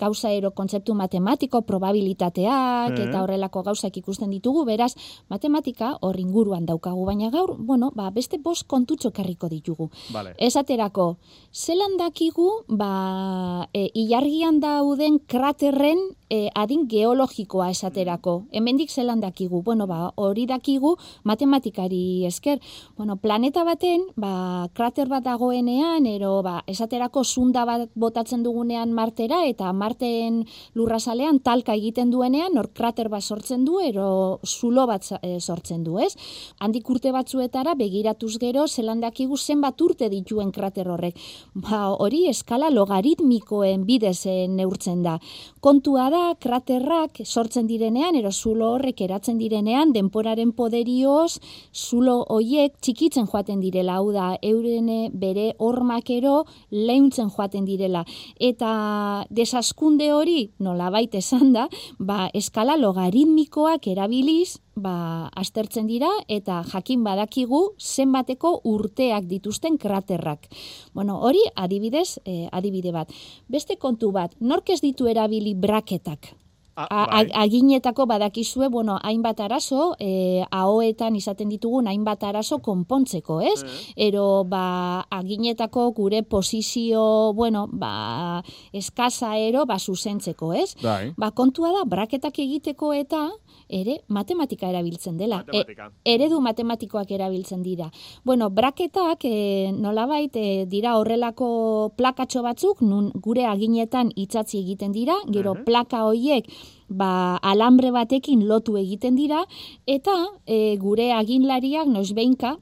gauza 0.00 0.32
ero 0.32 0.52
kontzeptu 0.52 0.94
matematiko, 0.94 1.62
probabilitateak, 1.62 2.98
eta 3.08 3.22
horrelako 3.22 3.62
gauzak 3.66 3.96
ikusten 4.00 4.30
ditugu, 4.30 4.64
beraz, 4.64 4.94
matematika 5.28 5.73
matematika 5.74 5.98
hor 6.00 6.18
inguruan 6.18 6.66
daukagu, 6.66 7.04
baina 7.04 7.30
gaur, 7.30 7.56
bueno, 7.58 7.90
ba, 7.94 8.10
beste 8.10 8.38
bost 8.38 8.66
kontutxo 8.66 9.10
karriko 9.10 9.48
ditugu. 9.48 9.90
Vale. 10.12 10.34
Esaterako, 10.38 11.16
zelan 11.52 11.96
dakigu, 11.98 12.64
ba, 12.68 13.68
e, 13.72 13.90
ilargian 13.94 14.60
dauden 14.60 15.18
kraterren 15.26 15.98
e, 16.30 16.48
adin 16.54 16.86
geologikoa 16.88 17.70
esaterako. 17.70 18.44
Hemendik 18.52 18.90
zelan 18.90 19.20
dakigu, 19.20 19.62
bueno, 19.62 19.86
ba, 19.86 20.12
hori 20.16 20.46
dakigu 20.46 20.96
matematikari 21.24 22.24
esker. 22.26 22.60
Bueno, 22.96 23.16
planeta 23.16 23.64
baten, 23.64 24.06
ba, 24.16 24.68
krater 24.74 25.08
bat 25.08 25.24
dagoenean, 25.24 26.06
ero, 26.06 26.42
ba, 26.42 26.62
esaterako 26.66 27.24
zunda 27.24 27.64
bat 27.64 27.88
botatzen 27.94 28.42
dugunean 28.42 28.92
martera, 28.92 29.44
eta 29.46 29.72
marten 29.72 30.44
lurrazalean 30.74 31.40
talka 31.40 31.74
egiten 31.74 32.10
duenean, 32.10 32.58
hor 32.58 32.70
krater 32.74 33.08
bat 33.08 33.22
sortzen 33.22 33.64
du, 33.64 33.80
ero 33.80 34.40
zulo 34.44 34.86
bat 34.90 35.06
e, 35.22 35.38
sortzen 35.40 35.84
du, 35.84 35.98
ez? 35.98 36.14
Handik 36.60 36.88
urte 36.90 37.12
batzuetara 37.12 37.74
begiratuz 37.78 38.36
gero 38.42 38.66
zelandakigu 38.68 39.36
zenbat 39.36 39.80
urte 39.80 40.08
dituen 40.12 40.52
krater 40.52 40.88
horrek. 40.90 41.18
Ba, 41.54 41.86
hori 41.92 42.24
eskala 42.30 42.70
logaritmikoen 42.70 43.84
bidez 43.88 44.26
eh, 44.30 44.46
neurtzen 44.48 45.02
da. 45.04 45.18
Kontua 45.64 46.08
da 46.12 46.23
kraterrak 46.40 47.20
sortzen 47.24 47.66
direnean 47.68 48.16
ero 48.18 48.30
zulo 48.32 48.70
horrek 48.74 49.00
eratzen 49.06 49.38
direnean 49.38 49.92
denporaren 49.94 50.52
poderioz 50.56 51.38
zulo 51.72 52.16
hoiek 52.32 52.74
txikitzen 52.80 53.28
joaten 53.30 53.60
direla, 53.60 53.98
hau 54.00 54.12
da 54.12 54.34
eurene 54.42 55.10
bere 55.12 55.52
hormakero 55.58 56.44
leuntzen 56.70 57.30
joaten 57.30 57.64
direla. 57.68 58.04
Eta 58.40 59.26
desaskunde 59.30 60.10
hori 60.12 60.50
nolabait 60.58 61.14
esan 61.14 61.52
da, 61.54 61.68
ba 61.98 62.28
eskala 62.34 62.76
logaritmikoak 62.80 63.88
erabiliz 63.94 64.63
ba, 64.76 65.30
astertzen 65.34 65.86
dira 65.86 66.10
eta 66.28 66.62
jakin 66.72 67.04
badakigu 67.04 67.74
zenbateko 67.78 68.60
urteak 68.64 69.26
dituzten 69.30 69.78
kraterrak. 69.78 70.48
Bueno, 70.92 71.18
hori 71.20 71.42
adibidez, 71.54 72.20
eh, 72.24 72.48
adibide 72.52 72.92
bat. 72.92 73.12
Beste 73.48 73.76
kontu 73.76 74.12
bat, 74.12 74.34
nork 74.40 74.70
ez 74.70 74.80
ditu 74.80 75.06
erabili 75.06 75.54
braketak? 75.54 76.34
A, 76.74 77.06
bai. 77.06 77.30
aginetako 77.38 78.06
badakizue, 78.10 78.68
bueno, 78.68 78.98
hainbat 79.02 79.38
arazo, 79.40 79.94
e, 80.02 80.42
ahoetan 80.50 81.14
izaten 81.14 81.48
ditugun 81.48 81.86
hainbat 81.86 82.24
arazo 82.26 82.58
konpontzeko, 82.58 83.38
ez? 83.46 83.62
Eh. 83.62 84.08
Ero, 84.08 84.42
ba, 84.44 85.06
aginetako 85.14 85.92
gure 85.94 86.24
posizio, 86.24 87.32
bueno, 87.32 87.68
ba, 87.70 88.42
eskaza 88.72 89.36
ero, 89.38 89.66
ba, 89.70 89.78
zuzentzeko, 89.78 90.52
ez? 90.52 90.74
Bai. 90.82 91.12
Ba, 91.16 91.30
kontua 91.30 91.70
da, 91.76 91.84
braketak 91.86 92.42
egiteko 92.42 92.92
eta, 92.92 93.28
ere 93.74 93.98
matematika 94.08 94.68
erabiltzen 94.70 95.18
dela. 95.18 95.42
E, 95.42 95.58
matematika. 95.58 95.90
eredu 96.14 96.40
matematikoak 96.40 97.10
erabiltzen 97.16 97.62
dira. 97.62 97.90
Bueno, 98.24 98.50
braketak 98.50 99.24
e, 99.28 99.72
nolabait 99.72 100.36
e, 100.36 100.64
dira 100.70 100.96
horrelako 101.00 101.92
plakatxo 101.98 102.44
batzuk, 102.46 102.82
nun 102.82 103.10
gure 103.14 103.46
aginetan 103.50 104.12
itzatzi 104.14 104.60
egiten 104.62 104.92
dira, 104.92 105.16
gero 105.30 105.56
plaka 105.66 106.04
hoiek 106.08 106.50
ba, 106.88 107.38
alambre 107.42 107.90
batekin 107.94 108.46
lotu 108.48 108.76
egiten 108.80 109.16
dira, 109.16 109.44
eta 109.86 110.14
e, 110.46 110.76
gure 110.80 111.10
aginlariak 111.16 111.90
noizbeinka 111.90 112.56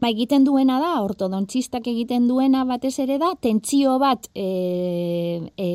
ba, 0.00 0.08
egiten 0.08 0.44
duena 0.44 0.78
da, 0.82 0.94
ortodontxistak 1.04 1.86
egiten 1.92 2.26
duena 2.28 2.64
batez 2.68 2.96
ere 3.04 3.18
da, 3.20 3.32
tentsio 3.40 3.98
bat 4.02 4.28
e, 4.34 4.48
e, 5.56 5.68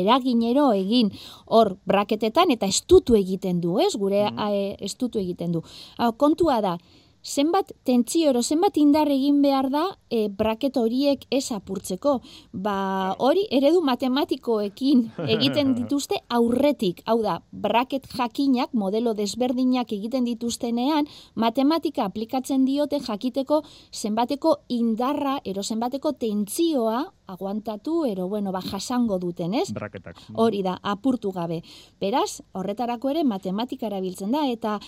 eraginero 0.00 0.70
egin 0.76 1.12
hor 1.46 1.76
braketetan, 1.88 2.54
eta 2.54 2.66
estutu 2.70 3.18
egiten 3.18 3.60
du, 3.60 3.78
ez? 3.82 3.92
Gure 3.98 4.24
mm. 4.30 4.82
estutu 4.86 5.20
egiten 5.22 5.52
du. 5.52 5.64
Ha, 5.98 6.12
kontua 6.16 6.60
da, 6.64 6.76
zenbat 7.22 7.72
tentsio 7.86 8.30
ero, 8.30 8.42
zenbat 8.42 8.76
indar 8.76 9.08
egin 9.08 9.40
behar 9.42 9.70
da 9.70 9.84
e, 10.10 10.26
braket 10.28 10.76
horiek 10.76 11.24
ez 11.30 11.52
apurtzeko. 11.54 12.18
Ba, 12.52 13.14
hori 13.18 13.46
eredu 13.50 13.80
matematikoekin 13.86 15.04
egiten 15.36 15.74
dituzte 15.78 16.18
aurretik. 16.28 17.02
Hau 17.06 17.20
da, 17.22 17.38
braket 17.52 18.08
jakinak, 18.10 18.74
modelo 18.74 19.14
desberdinak 19.14 19.92
egiten 19.94 20.26
dituztenean, 20.26 21.08
matematika 21.34 22.06
aplikatzen 22.10 22.66
diote 22.66 23.00
jakiteko 23.00 23.62
zenbateko 23.92 24.58
indarra, 24.68 25.38
ero 25.44 25.62
zenbateko 25.62 26.12
tentsioa 26.18 27.06
aguantatu, 27.32 28.04
ero, 28.04 28.28
bueno, 28.28 28.52
ba, 28.52 28.60
jasango 28.60 29.18
duten, 29.18 29.54
ez? 29.54 29.70
Braketak. 29.72 30.18
Hori 30.34 30.62
da, 30.66 30.76
apurtu 30.82 31.32
gabe. 31.32 31.62
Beraz, 32.02 32.42
horretarako 32.52 33.12
ere 33.14 33.24
matematika 33.24 33.88
erabiltzen 33.88 34.34
da, 34.34 34.44
eta 34.50 34.78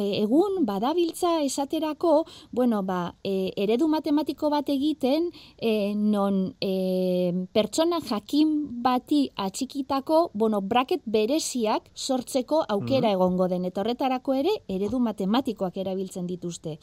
egun 0.00 0.64
badabiltza 0.66 1.40
esaterako, 1.42 2.26
bueno, 2.52 2.82
ba, 2.82 3.14
e, 3.24 3.52
eredu 3.56 3.88
matematiko 3.88 4.50
bat 4.50 4.68
egiten, 4.68 5.30
e, 5.58 5.94
non 5.94 6.54
e, 6.60 7.46
pertsona 7.52 8.00
jakin 8.00 8.82
bati 8.82 9.30
atxikitako, 9.36 10.30
bueno, 10.34 10.60
braket 10.60 11.02
bereziak 11.04 11.90
sortzeko 11.94 12.64
aukera 12.68 13.08
mhm. 13.08 13.14
egongo 13.14 13.48
den. 13.48 13.64
Eta 13.64 13.82
horretarako 13.82 14.34
ere, 14.34 14.52
eredu 14.68 15.00
matematikoak 15.00 15.76
erabiltzen 15.76 16.26
dituzte. 16.26 16.78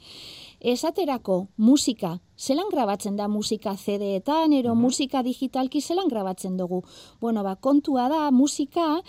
Esaterako, 0.60 1.48
musika, 1.58 2.18
zelan 2.38 2.70
grabatzen 2.72 3.16
da 3.16 3.28
musika 3.28 3.76
CD-etan, 3.76 4.54
ero 4.54 4.74
mhm. 4.74 4.82
musika 4.82 5.24
digitalki 5.24 5.82
zelan 5.82 6.08
grabatzen 6.08 6.58
dugu? 6.58 6.84
Bueno, 7.22 7.44
ba, 7.44 7.56
kontua 7.56 8.08
da, 8.10 8.32
musika, 8.32 9.02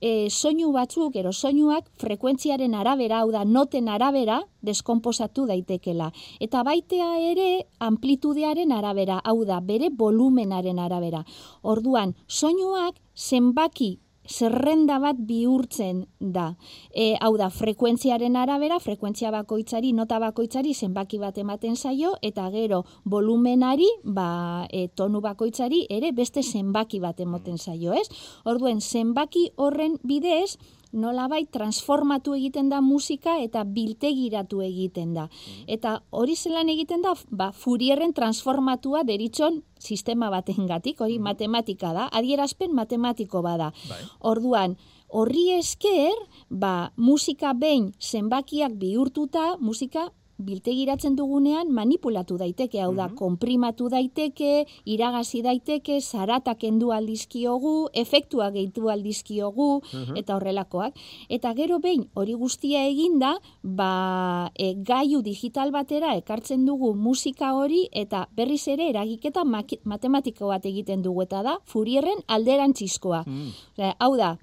e, 0.00 0.30
soinu 0.30 0.72
batzuk, 0.72 1.16
ero 1.16 1.32
soinuak 1.32 1.88
frekuentziaren 2.00 2.74
arabera, 2.74 3.20
hau 3.20 3.30
da, 3.32 3.44
noten 3.44 3.88
arabera, 3.88 4.40
deskomposatu 4.62 5.46
daitekela. 5.46 6.10
Eta 6.40 6.64
baitea 6.66 7.10
ere 7.30 7.48
amplitudearen 7.78 8.72
arabera, 8.72 9.20
hau 9.24 9.44
da, 9.44 9.60
bere 9.60 9.90
volumenaren 9.92 10.78
arabera. 10.78 11.24
Orduan, 11.62 12.14
soinuak 12.26 12.96
zenbaki 13.14 13.98
zerrenda 14.30 14.98
bat 15.02 15.18
bihurtzen 15.26 16.04
da. 16.20 16.54
E, 16.94 17.14
hau 17.20 17.32
da, 17.40 17.50
frekuentziaren 17.50 18.36
arabera, 18.38 18.78
frekuentzia 18.80 19.32
bakoitzari, 19.34 19.92
nota 19.96 20.20
bakoitzari 20.22 20.74
zenbaki 20.74 21.18
bat 21.18 21.38
ematen 21.42 21.76
zaio, 21.76 22.14
eta 22.22 22.48
gero 22.54 22.84
volumenari, 23.04 23.88
ba, 24.04 24.66
e, 24.70 24.86
tonu 24.94 25.20
bakoitzari, 25.24 25.84
ere 25.90 26.12
beste 26.16 26.42
zenbaki 26.42 27.00
bat 27.00 27.20
ematen 27.20 27.58
zaio, 27.58 27.92
ez? 27.92 28.06
Orduen, 28.44 28.80
zenbaki 28.80 29.50
horren 29.56 29.98
bidez, 30.06 30.56
nolabait 30.92 31.48
transformatu 31.50 32.34
egiten 32.34 32.68
da 32.70 32.80
musika 32.80 33.36
eta 33.42 33.64
biltegiratu 33.64 34.60
egiten 34.66 35.14
da. 35.14 35.26
Mm. 35.26 35.64
Eta 35.76 35.96
hori 36.10 36.36
zelan 36.36 36.68
egiten 36.68 37.02
da, 37.02 37.14
ba, 37.30 37.50
furierren 37.52 38.14
transformatua 38.16 39.04
deritxon 39.06 39.62
sistema 39.78 40.30
batengatik, 40.30 41.00
hori 41.00 41.18
mm. 41.18 41.28
matematika 41.30 41.92
da, 41.96 42.08
adierazpen 42.12 42.74
matematiko 42.74 43.42
bada. 43.42 43.70
Bai. 43.88 44.00
Orduan, 44.32 44.76
horri 45.08 45.50
esker, 45.58 46.16
ba, 46.50 46.92
musika 46.96 47.54
behin 47.54 47.92
zenbakiak 48.00 48.76
bihurtuta, 48.78 49.56
musika 49.60 50.10
biltegiratzen 50.44 51.16
dugunean 51.18 51.70
manipulatu 51.74 52.38
daiteke, 52.40 52.80
hau 52.82 52.94
da, 52.94 53.08
mm 53.08 53.18
konprimatu 53.20 53.88
daiteke, 53.90 54.64
iragazi 54.88 55.42
daiteke, 55.44 55.98
zarata 56.00 56.54
kendu 56.56 56.92
aldizkiogu, 56.94 57.90
efektua 57.92 58.48
gehitu 58.54 58.88
aldizkiogu, 58.88 59.68
mhm. 59.82 60.16
eta 60.16 60.36
horrelakoak. 60.38 60.96
Eta 61.28 61.52
gero 61.58 61.80
behin, 61.82 62.06
hori 62.14 62.34
guztia 62.38 62.86
eginda, 62.88 63.34
ba, 63.62 64.50
e, 64.54 64.72
gaiu 64.74 65.20
digital 65.26 65.72
batera 65.74 66.14
ekartzen 66.16 66.64
dugu 66.64 66.94
musika 66.94 67.52
hori, 67.58 67.88
eta 67.92 68.26
berriz 68.36 68.62
ere 68.68 68.88
eragiketa 68.88 69.44
matematiko 69.44 70.48
bat 70.54 70.64
egiten 70.64 71.02
dugu, 71.02 71.26
eta 71.26 71.42
da, 71.42 71.58
furierren 71.66 72.24
alderantzizkoa. 72.28 73.24
Mm. 73.26 73.50
hau 73.98 74.14
da, 74.16 74.36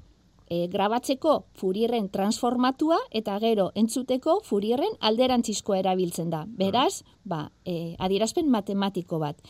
e, 0.49 0.67
grabatzeko 0.71 1.45
furierren 1.57 2.09
transformatua 2.09 2.97
eta 3.11 3.37
gero 3.43 3.71
entzuteko 3.75 4.39
furierren 4.43 4.97
alderantzizkoa 4.99 5.79
erabiltzen 5.83 6.29
da. 6.33 6.45
Beraz, 6.47 7.03
ba, 7.23 7.51
e, 7.65 7.95
adierazpen 7.99 8.49
matematiko 8.49 9.19
bat. 9.23 9.41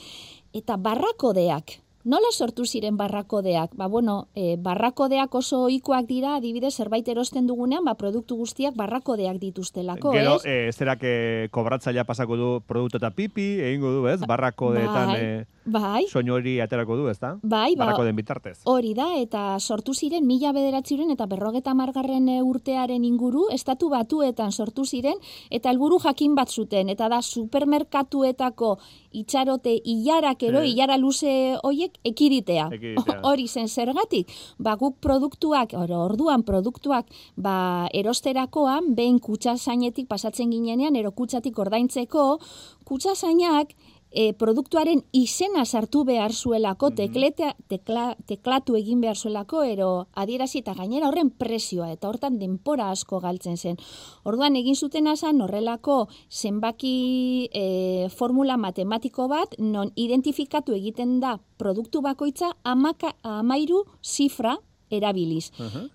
Eta 0.53 0.77
barrakodeak, 0.77 1.81
Nola 2.07 2.29
sortu 2.31 2.63
ziren 2.63 2.95
barrakodeak? 2.95 3.73
Ba, 3.75 3.89
bueno, 3.91 4.29
e, 4.31 4.55
barrakodeak 4.63 5.33
oso 5.35 5.65
ohikoak 5.65 6.05
dira, 6.07 6.37
adibidez, 6.37 6.71
zerbait 6.79 7.07
erosten 7.11 7.49
dugunean, 7.49 7.83
ba, 7.83 7.97
produktu 7.99 8.37
guztiak 8.39 8.77
barrakodeak 8.79 9.41
dituztelako, 9.41 10.13
Gero, 10.15 10.37
ez? 10.37 10.43
Gero, 10.45 10.69
e, 10.69 10.71
zerak 10.71 11.03
kobratzaia 11.51 12.05
pasako 12.07 12.37
du 12.39 12.47
produktu 12.63 13.01
eta 13.01 13.11
pipi, 13.11 13.49
egingo 13.59 13.91
du, 13.91 14.07
ez? 14.07 14.21
Barrakodeetan... 14.23 15.11
Bai. 15.11 15.19
E... 15.19 15.56
Bai. 15.67 16.05
Soinu 16.07 16.37
hori 16.37 16.57
aterako 16.63 16.95
du, 16.95 17.07
ezta? 17.11 17.33
Bai, 17.43 17.75
ba. 17.75 17.89
Barako 17.89 18.05
den 18.07 18.15
bitartez. 18.15 18.55
Hori 18.71 18.93
da, 18.95 19.09
eta 19.19 19.57
sortu 19.59 19.93
ziren 19.93 20.23
mila 20.27 20.53
bederatziren 20.55 21.11
eta 21.11 21.27
berrogeta 21.27 21.73
margarren 21.75 22.29
e, 22.31 22.37
urtearen 22.45 23.03
inguru, 23.03 23.47
estatu 23.51 23.89
batuetan 23.91 24.53
sortu 24.55 24.85
ziren, 24.85 25.19
eta 25.51 25.73
helburu 25.73 25.99
jakin 26.03 26.37
bat 26.39 26.53
zuten, 26.53 26.87
eta 26.93 27.09
da 27.11 27.19
supermerkatuetako 27.21 28.77
itxarote 29.19 29.75
ilarakero, 29.83 30.63
e. 30.63 30.71
ilara 30.71 30.97
luze 31.01 31.57
hoiek 31.67 31.99
ekiditea. 32.07 32.69
Hori 33.27 33.47
zen 33.47 33.67
zergatik, 33.67 34.31
ba 34.57 34.77
guk 34.79 35.01
produktuak, 35.03 35.75
orduan 35.75 36.47
produktuak, 36.47 37.11
ba 37.35 37.89
erosterakoan, 37.91 38.93
behin 38.95 39.19
kutsa 39.19 39.57
zainetik 39.57 40.07
pasatzen 40.07 40.55
ginenean, 40.55 40.95
ero 40.95 41.11
kutsatik 41.11 41.59
ordaintzeko, 41.59 42.37
kutsa 42.87 43.15
zainak, 43.19 43.75
e, 44.17 44.33
produktuaren 44.33 45.03
izena 45.13 45.63
sartu 45.65 46.01
behar 46.07 46.33
zuelako, 46.33 46.89
tekletea, 46.97 47.51
tekla, 47.69 48.07
teklatu 48.29 48.77
egin 48.79 49.01
behar 49.03 49.17
zuelako, 49.17 49.61
ero 49.69 49.89
adierazi 50.17 50.63
eta 50.63 50.73
gainera 50.77 51.11
horren 51.11 51.29
presioa, 51.29 51.91
eta 51.93 52.09
hortan 52.09 52.39
denpora 52.41 52.89
asko 52.95 53.21
galtzen 53.21 53.57
zen. 53.57 53.77
Orduan 54.25 54.57
egin 54.57 54.75
zuten 54.75 55.07
asan 55.11 55.43
horrelako 55.45 55.99
zenbaki 56.31 56.95
e, 57.53 57.65
formula 58.17 58.57
matematiko 58.57 59.27
bat, 59.29 59.53
non 59.59 59.93
identifikatu 59.95 60.73
egiten 60.73 61.19
da 61.21 61.37
produktu 61.61 62.01
bakoitza 62.01 62.55
amaka, 62.65 63.13
amairu 63.21 63.83
zifra, 64.01 64.57
erabiliz. 64.89 65.51
Uh 65.59 65.87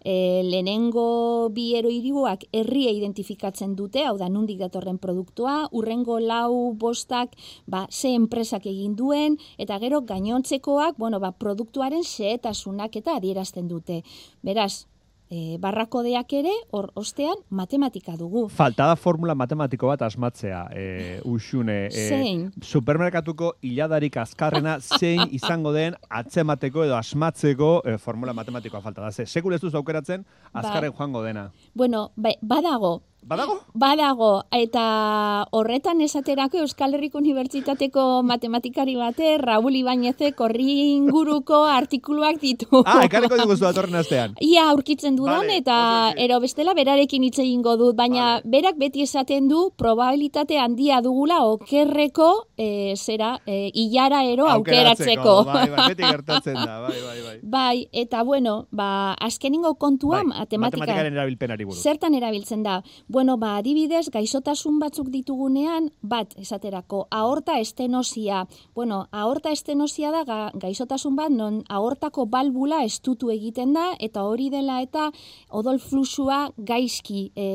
lehenengo 0.42 1.48
bi 1.54 1.72
eroiribuak 1.76 2.44
herria 2.52 2.90
identifikatzen 2.90 3.74
dute, 3.76 4.04
hau 4.04 4.16
da 4.18 4.28
nundik 4.28 4.58
datorren 4.58 4.98
produktua, 4.98 5.68
urrengo 5.72 6.18
lau 6.20 6.72
bostak 6.74 7.36
ba, 7.66 7.86
ze 7.90 8.14
enpresak 8.14 8.66
egin 8.66 8.96
duen, 8.96 9.38
eta 9.58 9.78
gero 9.78 10.02
gainontzekoak 10.02 10.98
bueno, 10.98 11.20
ba, 11.20 11.32
produktuaren 11.32 12.04
xehetasunak 12.04 12.96
eta 12.96 13.16
adierazten 13.16 13.68
dute. 13.68 14.02
Beraz, 14.42 14.86
e, 15.32 15.56
barrakodeak 15.58 16.32
ere, 16.36 16.52
hor 16.76 16.90
ostean, 16.98 17.40
matematika 17.48 18.14
dugu. 18.20 18.44
Falta 18.52 18.86
da 18.90 18.96
formula 19.00 19.34
matematiko 19.38 19.88
bat 19.88 20.04
asmatzea, 20.04 20.62
e, 20.76 20.84
usune. 21.28 21.78
E, 21.88 22.06
zein? 22.12 22.44
Supermerkatuko 22.60 23.54
hiladarik 23.64 24.18
azkarrena 24.20 24.76
zein 24.82 25.24
izango 25.32 25.72
den 25.72 25.96
atzemateko 26.10 26.84
edo 26.84 26.98
asmatzeko 26.98 27.72
e, 27.86 27.96
formula 28.02 28.36
matematikoa 28.36 28.82
falta 28.84 29.06
da. 29.06 29.12
Ze, 29.12 29.26
sekul 29.26 29.56
ez 29.56 29.62
duz 29.64 29.74
aukeratzen, 29.78 30.26
ba. 30.50 30.60
azkarren 30.60 30.92
joango 30.92 31.24
dena. 31.24 31.48
Bueno, 31.74 32.10
ba, 32.16 32.36
badago, 32.42 32.98
Badago? 33.22 33.60
Badago, 33.78 34.30
eta 34.50 35.46
horretan 35.54 36.00
esaterako 36.02 36.58
Euskal 36.64 36.96
Herriko 36.96 37.20
Unibertsitateko 37.22 38.22
matematikari 38.26 38.96
bate, 38.98 39.36
Raúl 39.38 39.76
Ibañeze, 39.78 40.32
korri 40.34 40.96
inguruko 40.96 41.62
artikuluak 41.70 42.40
ditu. 42.42 42.82
Ah, 42.82 43.04
ekarriko 43.06 43.38
diguzu 43.38 43.62
datorren 43.62 43.94
astean. 44.00 44.34
Ia, 44.42 44.66
aurkitzen 44.72 45.14
dudan, 45.14 45.46
vale, 45.46 45.60
eta 45.62 45.76
ero 46.18 46.40
bestela 46.42 46.74
berarekin 46.74 47.22
hitz 47.22 47.38
egingo 47.44 47.76
dut, 47.78 47.94
baina 47.96 48.40
berak 48.42 48.80
beti 48.80 49.06
esaten 49.06 49.46
du 49.48 49.68
probabilitate 49.78 50.58
handia 50.58 50.98
dugula 51.00 51.44
okerreko 51.46 52.28
e, 52.58 52.96
zera, 52.98 53.36
e, 53.46 53.70
ilara 53.84 54.24
ero 54.26 54.50
aukeratzeko. 54.50 55.36
Bai, 55.46 55.68
bai, 55.70 55.88
beti 55.94 56.08
gertatzen 56.08 56.58
da, 56.58 56.80
bai, 56.88 56.98
bai, 57.06 57.16
bai. 57.28 57.36
Bai, 57.42 57.88
eta 57.92 58.26
bueno, 58.26 58.66
ba, 58.72 59.14
azkeningo 59.14 59.76
kontua 59.78 60.24
bai, 60.24 60.26
matematika, 60.42 60.82
matematikaren 60.82 61.20
erabilpenari 61.20 61.70
buruz. 61.70 61.80
Zertan 61.86 62.18
erabiltzen 62.18 62.66
da? 62.66 62.80
Bueno, 63.12 63.36
ba, 63.36 63.58
adibidez, 63.60 64.06
gaixotasun 64.08 64.78
batzuk 64.80 65.10
ditugunean, 65.12 65.90
bat, 66.00 66.30
esaterako, 66.40 67.02
aorta 67.12 67.58
estenosia. 67.60 68.46
Bueno, 68.74 69.02
aorta 69.12 69.50
estenosia 69.52 70.08
da 70.14 70.22
ga, 70.24 70.38
gaixotasun 70.62 71.18
bat, 71.18 71.28
non 71.28 71.58
aortako 71.68 72.24
balbula 72.32 72.78
estutu 72.86 73.28
egiten 73.34 73.74
da, 73.76 73.90
eta 74.00 74.22
hori 74.24 74.46
dela 74.48 74.78
eta 74.80 75.10
odol 75.50 75.76
fluxua 75.84 76.38
gaizki 76.56 77.26
e, 77.36 77.50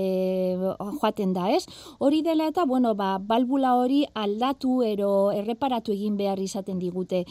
joaten 1.00 1.34
da, 1.34 1.48
ez? 1.50 1.66
Hori 1.98 2.22
dela 2.22 2.52
eta, 2.54 2.68
bueno, 2.70 2.94
ba, 2.94 3.16
balbula 3.18 3.74
hori 3.82 4.04
aldatu 4.14 4.84
ero 4.86 5.32
erreparatu 5.34 5.98
egin 5.98 6.22
behar 6.22 6.38
izaten 6.38 6.78
digute. 6.78 7.24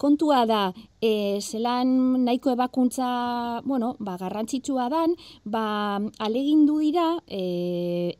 Kontua 0.00 0.46
da, 0.48 0.62
e, 1.04 1.36
zelan 1.44 2.24
nahiko 2.24 2.56
ebakuntza, 2.56 3.60
bueno, 3.68 3.92
ba, 4.00 4.16
garrantzitsua 4.24 4.88
dan, 4.88 5.18
ba, 5.44 6.00
alegindu 6.24 6.80
dira, 6.80 7.10
e, 7.28 7.44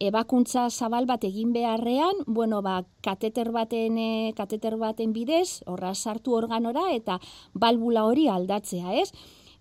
ebakuntza 0.00 0.68
zabal 0.70 1.06
bat 1.06 1.24
egin 1.24 1.52
beharrean, 1.52 2.24
bueno, 2.26 2.60
ba, 2.62 2.82
kateter 3.02 3.52
baten, 3.52 3.98
e, 3.98 4.32
kateter 4.36 4.76
baten 4.80 5.12
bidez, 5.12 5.62
horra 5.66 5.94
sartu 5.94 6.34
organora, 6.34 6.90
eta 6.92 7.18
balbula 7.54 8.04
hori 8.04 8.28
aldatzea, 8.28 8.94
ez? 9.00 9.10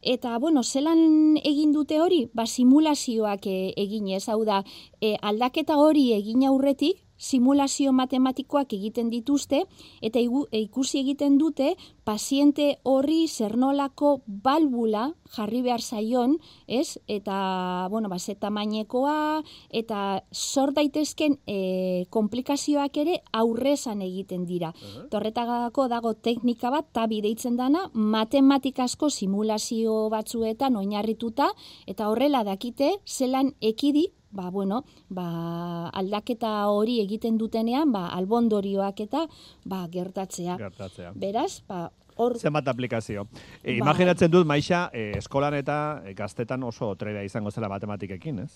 Eta, 0.04 0.38
bueno, 0.38 0.64
zelan 0.64 1.38
egin 1.44 1.72
dute 1.72 2.02
hori? 2.04 2.26
Ba, 2.36 2.46
simulazioak 2.46 3.48
e, 3.48 3.74
egin 3.80 4.10
ez, 4.12 4.28
hau 4.28 4.44
da, 4.44 4.64
e, 5.00 5.16
aldaketa 5.22 5.78
hori 5.80 6.12
egin 6.18 6.44
aurretik, 6.50 7.00
simulazio 7.24 7.94
matematikoak 7.96 8.76
egiten 8.76 9.10
dituzte 9.14 9.64
eta 10.04 10.20
ikusi 10.60 11.00
egiten 11.00 11.38
dute 11.40 11.74
paziente 12.04 12.78
horri 12.84 13.28
zernolako 13.28 14.18
balbula 14.28 15.14
jarri 15.34 15.62
behar 15.66 15.82
zaion, 15.82 16.38
ez? 16.68 17.00
Eta, 17.08 17.88
bueno, 17.90 18.10
ba, 18.12 18.18
tamainekoa 18.40 19.42
eta 19.72 20.24
sor 20.32 20.74
daitezken 20.76 21.40
e, 21.48 22.06
komplikazioak 22.14 22.98
ere 22.98 23.20
aurrezan 23.32 24.02
egiten 24.02 24.46
dira. 24.46 24.74
Uh 24.74 25.08
Torretagako 25.14 25.88
dago 25.88 26.14
teknika 26.14 26.72
bat, 26.74 26.88
tabi 26.92 27.22
deitzen 27.22 27.58
dana, 27.58 27.86
matematikasko 27.94 29.10
simulazio 29.10 30.10
batzuetan 30.10 30.76
oinarrituta, 30.80 31.52
eta 31.88 32.10
horrela 32.10 32.44
dakite, 32.44 32.96
zelan 33.06 33.54
ekidi 33.62 34.10
ba, 34.34 34.50
bueno, 34.50 34.84
ba, 35.10 35.90
aldaketa 35.94 36.54
hori 36.74 37.00
egiten 37.04 37.38
dutenean, 37.38 37.92
ba, 37.94 38.08
albondorioak 38.18 39.04
eta 39.06 39.28
ba, 39.64 39.86
gertatzea. 39.94 40.58
Gertatzea. 40.58 41.14
Beraz, 41.16 41.62
ba, 41.70 41.86
hor... 42.16 42.38
Zenbat 42.40 42.68
aplikazio. 42.68 43.28
E, 43.62 43.78
ba. 43.78 43.78
Imaginatzen 43.78 44.34
dut, 44.34 44.48
maixa, 44.50 44.88
e, 44.94 45.12
eskolan 45.22 45.58
eta 45.60 45.78
e, 46.04 46.16
gaztetan 46.18 46.66
oso 46.66 46.94
trera 47.00 47.24
izango 47.24 47.54
zela 47.54 47.70
matematikekin, 47.72 48.44
ez? 48.46 48.52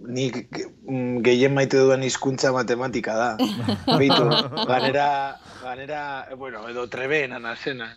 Nik 0.00 0.38
mm, 0.88 1.20
gehien 1.24 1.52
maite 1.52 1.80
duen 1.80 2.04
hizkuntza 2.06 2.52
matematika 2.56 3.16
da. 3.18 3.30
Beitu, 4.00 4.30
ganera, 4.68 5.08
ganera, 5.60 6.02
bueno, 6.36 6.66
edo 6.68 6.86
trebeen 6.92 7.36
anazena. 7.36 7.92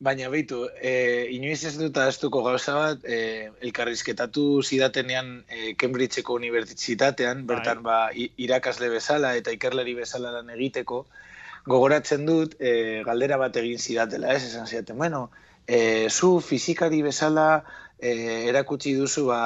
Baina 0.00 0.28
beitu, 0.28 0.64
e, 0.82 1.28
inoiz 1.30 1.62
ez 1.64 1.76
dut 1.78 1.96
aztuko 2.02 2.42
gauza 2.42 2.74
bat, 2.74 3.04
e, 3.04 3.50
elkarrizketatu 3.62 4.62
zidatenean 4.62 5.44
e, 5.48 5.74
Cambridgeko 5.78 6.34
unibertsitatean, 6.34 7.44
bai. 7.46 7.54
bertan 7.54 7.82
ba, 7.86 7.98
irakasle 8.14 8.90
bezala 8.90 9.34
eta 9.38 9.54
ikerleri 9.54 9.94
bezala 9.94 10.32
lan 10.34 10.50
egiteko, 10.50 11.04
gogoratzen 11.70 12.26
dut 12.26 12.58
e, 12.60 13.02
galdera 13.06 13.38
bat 13.40 13.56
egin 13.56 13.78
zidatela, 13.78 14.34
ez 14.34 14.42
esan 14.50 14.66
zidaten, 14.66 14.98
bueno, 14.98 15.30
e, 15.66 16.10
zu 16.10 16.40
fizikari 16.40 17.00
bezala 17.02 17.64
e, 17.98 18.12
erakutsi 18.50 18.96
duzu 18.98 19.28
ba, 19.30 19.40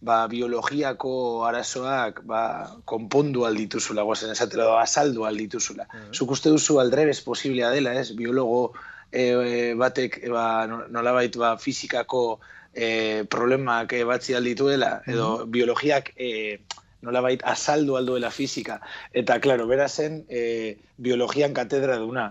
ba, 0.00 0.20
biologiako 0.28 1.12
arazoak 1.48 2.22
ba, 2.30 2.42
konpondu 2.88 3.44
aldituzula, 3.44 4.06
guazen 4.08 4.32
esatela, 4.32 4.70
azaldu 4.80 5.26
aldituzula. 5.28 5.84
Mm 5.84 5.98
-hmm. 5.98 6.14
Zuk 6.14 6.30
uste 6.30 6.48
duzu 6.48 6.78
aldrebez 6.80 7.20
posiblea 7.20 7.70
dela, 7.70 7.94
ez, 8.00 8.14
biologo 8.16 8.72
e, 9.12 9.74
batek 9.78 10.20
e, 10.22 10.30
ba, 10.30 10.66
nolabait 10.66 11.36
ba, 11.36 11.56
fizikako 11.58 12.40
e, 12.74 13.24
problemak 13.30 13.92
e, 13.92 14.04
batzi 14.04 14.34
aldituela, 14.34 15.00
edo 15.06 15.46
biologiak 15.46 16.12
e, 16.16 16.60
nolabait 17.02 17.42
azaldu 17.44 17.96
alduela 17.96 18.30
fizika. 18.30 18.80
Eta, 19.12 19.40
klaro, 19.40 19.66
bera 19.66 19.88
zen 19.88 20.24
e, 20.28 20.76
biologian 20.98 21.54
katedra 21.56 21.96
duna. 21.98 22.30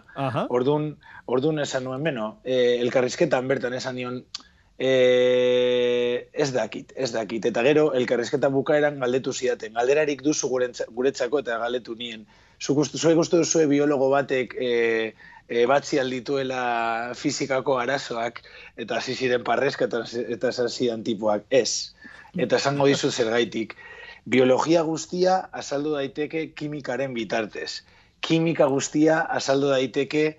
Ordun, 0.49 0.91
ordun 1.25 1.59
esan 1.63 1.87
nuen 1.87 2.05
beno, 2.05 2.35
e, 2.43 2.77
elkarrizketan 2.83 3.49
bertan 3.49 3.73
esan 3.73 3.97
nion, 3.97 4.21
e, 4.79 6.29
ez 6.33 6.51
dakit, 6.53 6.93
ez 6.95 7.11
dakit. 7.11 7.45
Eta 7.51 7.63
gero, 7.65 7.89
elkarrizketa 7.97 8.51
bukaeran 8.53 8.99
galdetu 9.03 9.33
zidaten. 9.33 9.73
Galderarik 9.77 10.23
duzu 10.25 10.49
guretzako 10.49 11.43
eta 11.43 11.59
galdetu 11.61 11.97
nien. 11.99 12.25
Zuek 12.59 13.19
uste 13.19 13.37
duzu 13.37 13.65
biologo 13.71 14.09
batek 14.11 14.55
e, 14.59 14.71
e, 15.49 15.65
batzi 15.65 15.99
aldituela 15.99 17.13
fizikako 17.17 17.79
arazoak 17.81 18.43
eta 18.77 18.99
hasi 18.99 19.15
ziren 19.15 19.43
parrezka 19.43 19.89
eta, 19.89 20.03
eta 20.37 20.53
esan 20.53 21.03
tipuak. 21.03 21.45
Ez. 21.49 21.95
Eta 22.37 22.59
esango 22.61 22.85
dizu 22.85 23.09
zergaitik. 23.11 23.73
Biologia 24.29 24.83
guztia 24.85 25.39
azaldu 25.51 25.95
daiteke 25.97 26.51
kimikaren 26.53 27.15
bitartez. 27.17 27.81
Kimika 28.21 28.67
guztia 28.69 29.21
azaldu 29.39 29.71
daiteke 29.73 30.37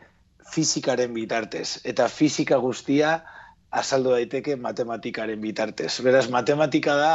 fizikaren 0.52 1.12
bitartez. 1.14 1.80
Eta 1.84 2.06
fizika 2.08 2.60
guztia 2.62 3.24
azaldu 3.70 4.14
daiteke 4.14 4.54
matematikaren 4.56 5.40
bitartez. 5.40 5.96
Beraz, 6.06 6.28
matematika 6.30 6.94
da 6.94 7.14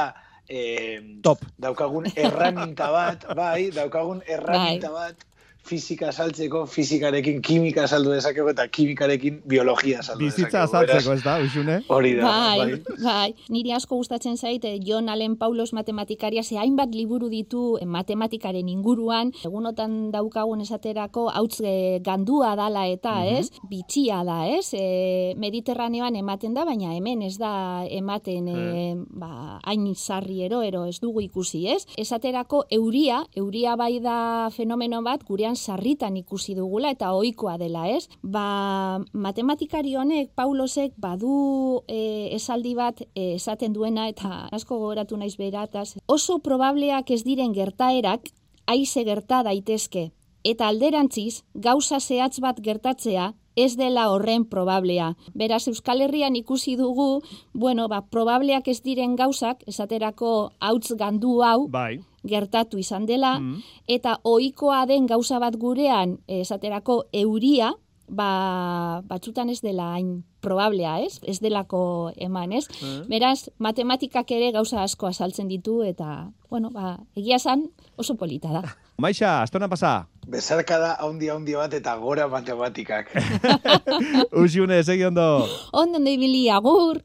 eh, 0.49 0.99
Top. 1.23 1.45
daukagun 1.57 2.09
erraminta 2.15 2.91
bat, 2.91 3.23
bai, 3.35 3.71
daukagun 3.75 4.21
erraminta 4.27 4.91
bai. 4.91 5.13
bat 5.13 5.25
fizika 5.65 6.11
saltzeko, 6.11 6.65
fizikarekin 6.69 7.41
kimika 7.41 7.87
saldu 7.87 8.13
dezakego 8.13 8.51
eta 8.51 8.67
kimikarekin 8.67 9.41
biologia 9.49 10.03
saldu. 10.03 10.25
Bizitza 10.25 10.65
saltzeko, 10.67 11.15
ez 11.17 11.23
da, 11.25 11.37
usune? 11.41 11.79
Hori 11.89 12.13
da. 12.19 12.29
Bai, 12.29 12.57
bai, 12.59 12.97
bai. 13.01 13.29
Niri 13.53 13.73
asko 13.75 13.97
gustatzen 13.97 14.37
zaite, 14.37 14.75
John 14.85 15.09
Allen 15.09 15.37
Paulos 15.41 15.71
matematikaria, 15.73 16.43
ze 16.43 16.59
hainbat 16.61 16.93
liburu 16.93 17.29
ditu 17.33 17.63
matematikaren 17.81 18.69
inguruan, 18.69 19.33
egunotan 19.45 20.11
daukagun 20.13 20.61
esaterako, 20.61 21.27
hautz 21.33 21.59
e, 21.61 21.99
gandua 22.05 22.55
dala 22.59 22.85
eta, 22.91 23.17
mm 23.21 23.23
ez? 23.25 23.49
Bitxia 23.69 24.19
da, 24.27 24.43
ez? 24.47 24.69
E, 24.77 25.33
Mediterraneoan 25.41 26.15
ematen 26.19 26.53
da, 26.53 26.65
baina 26.67 26.93
hemen 26.93 27.23
ez 27.25 27.39
da 27.41 27.83
ematen 27.89 28.47
e, 28.51 28.93
ba, 29.09 29.57
hain 29.65 29.87
sarri 29.95 30.43
ero, 30.45 30.61
ero 30.61 30.85
ez 30.85 30.99
dugu 31.01 31.23
ikusi, 31.25 31.65
ez? 31.73 31.81
Esaterako, 31.97 32.65
euria, 32.69 33.23
euria 33.35 33.75
bai 33.79 33.97
da 34.03 34.51
fenomeno 34.53 35.01
bat, 35.05 35.25
gurean 35.25 35.54
sarritan 35.55 36.17
ikusi 36.17 36.55
dugula 36.55 36.91
eta 36.95 37.11
ohikoa 37.15 37.57
dela, 37.57 37.87
ez? 37.89 38.07
Ba, 38.21 38.99
matematikari 39.13 39.95
honek 39.95 40.31
Paulosek 40.35 40.93
badu 40.97 41.83
e, 41.87 42.29
esaldi 42.35 42.75
bat 42.75 43.01
e, 43.13 43.35
esaten 43.35 43.73
duena 43.73 44.07
eta 44.11 44.47
asko 44.51 44.79
gogoratu 44.79 45.17
naiz 45.17 45.35
berataz. 45.37 45.95
Oso 46.07 46.39
probableak 46.39 47.11
ez 47.11 47.23
diren 47.23 47.53
gertaerak 47.53 48.29
aize 48.67 49.03
gerta 49.05 49.43
daitezke 49.45 50.09
eta 50.45 50.69
alderantziz 50.69 51.41
gauza 51.55 51.99
zehatz 51.99 52.39
bat 52.43 52.61
gertatzea 52.61 53.31
ez 53.55 53.75
dela 53.77 54.09
horren 54.11 54.45
probablea. 54.45 55.13
Beraz, 55.33 55.67
Euskal 55.67 56.01
Herrian 56.01 56.35
ikusi 56.35 56.75
dugu, 56.75 57.21
bueno, 57.53 57.87
ba, 57.87 58.01
probableak 58.01 58.67
ez 58.67 58.81
diren 58.83 59.15
gauzak, 59.15 59.63
esaterako 59.67 60.51
hauts 60.59 60.93
gandu 60.99 61.41
hau, 61.43 61.67
bai 61.67 61.99
gertatu 62.25 62.79
izan 62.81 63.05
dela, 63.05 63.35
mm. 63.39 63.59
eta 63.85 64.17
ohikoa 64.25 64.85
den 64.89 65.05
gauza 65.05 65.39
bat 65.39 65.55
gurean, 65.61 66.17
esaterako 66.27 67.03
euria, 67.13 67.73
ba, 68.07 69.01
batzutan 69.07 69.49
ez 69.49 69.61
dela 69.61 69.91
hain 69.95 70.23
probablea, 70.45 70.99
ez? 71.05 71.19
Ez 71.25 71.39
delako 71.41 72.11
eman, 72.21 72.53
ez? 72.53 72.65
Mm. 72.81 73.05
Beraz, 73.09 73.49
matematikak 73.57 74.31
ere 74.35 74.51
gauza 74.53 74.83
asko 74.83 75.09
azaltzen 75.09 75.49
ditu, 75.49 75.81
eta, 75.85 76.29
bueno, 76.49 76.69
ba, 76.73 76.97
egia 77.17 77.39
san 77.39 77.69
oso 77.97 78.15
polita 78.15 78.53
da. 78.53 78.63
Maixa, 79.01 79.41
astona 79.43 79.67
pasa? 79.67 80.07
Bezarka 80.31 80.77
da 80.79 80.93
haundi 81.03 81.27
haundi 81.29 81.57
bat 81.57 81.73
eta 81.75 81.97
gora 81.99 82.29
matematikak. 82.31 83.11
Usiune, 84.43 84.79
segi 84.83 85.03
ondo. 85.05 85.45
Ondo, 85.73 85.99
nebili, 85.99 86.47
agur. 86.49 87.01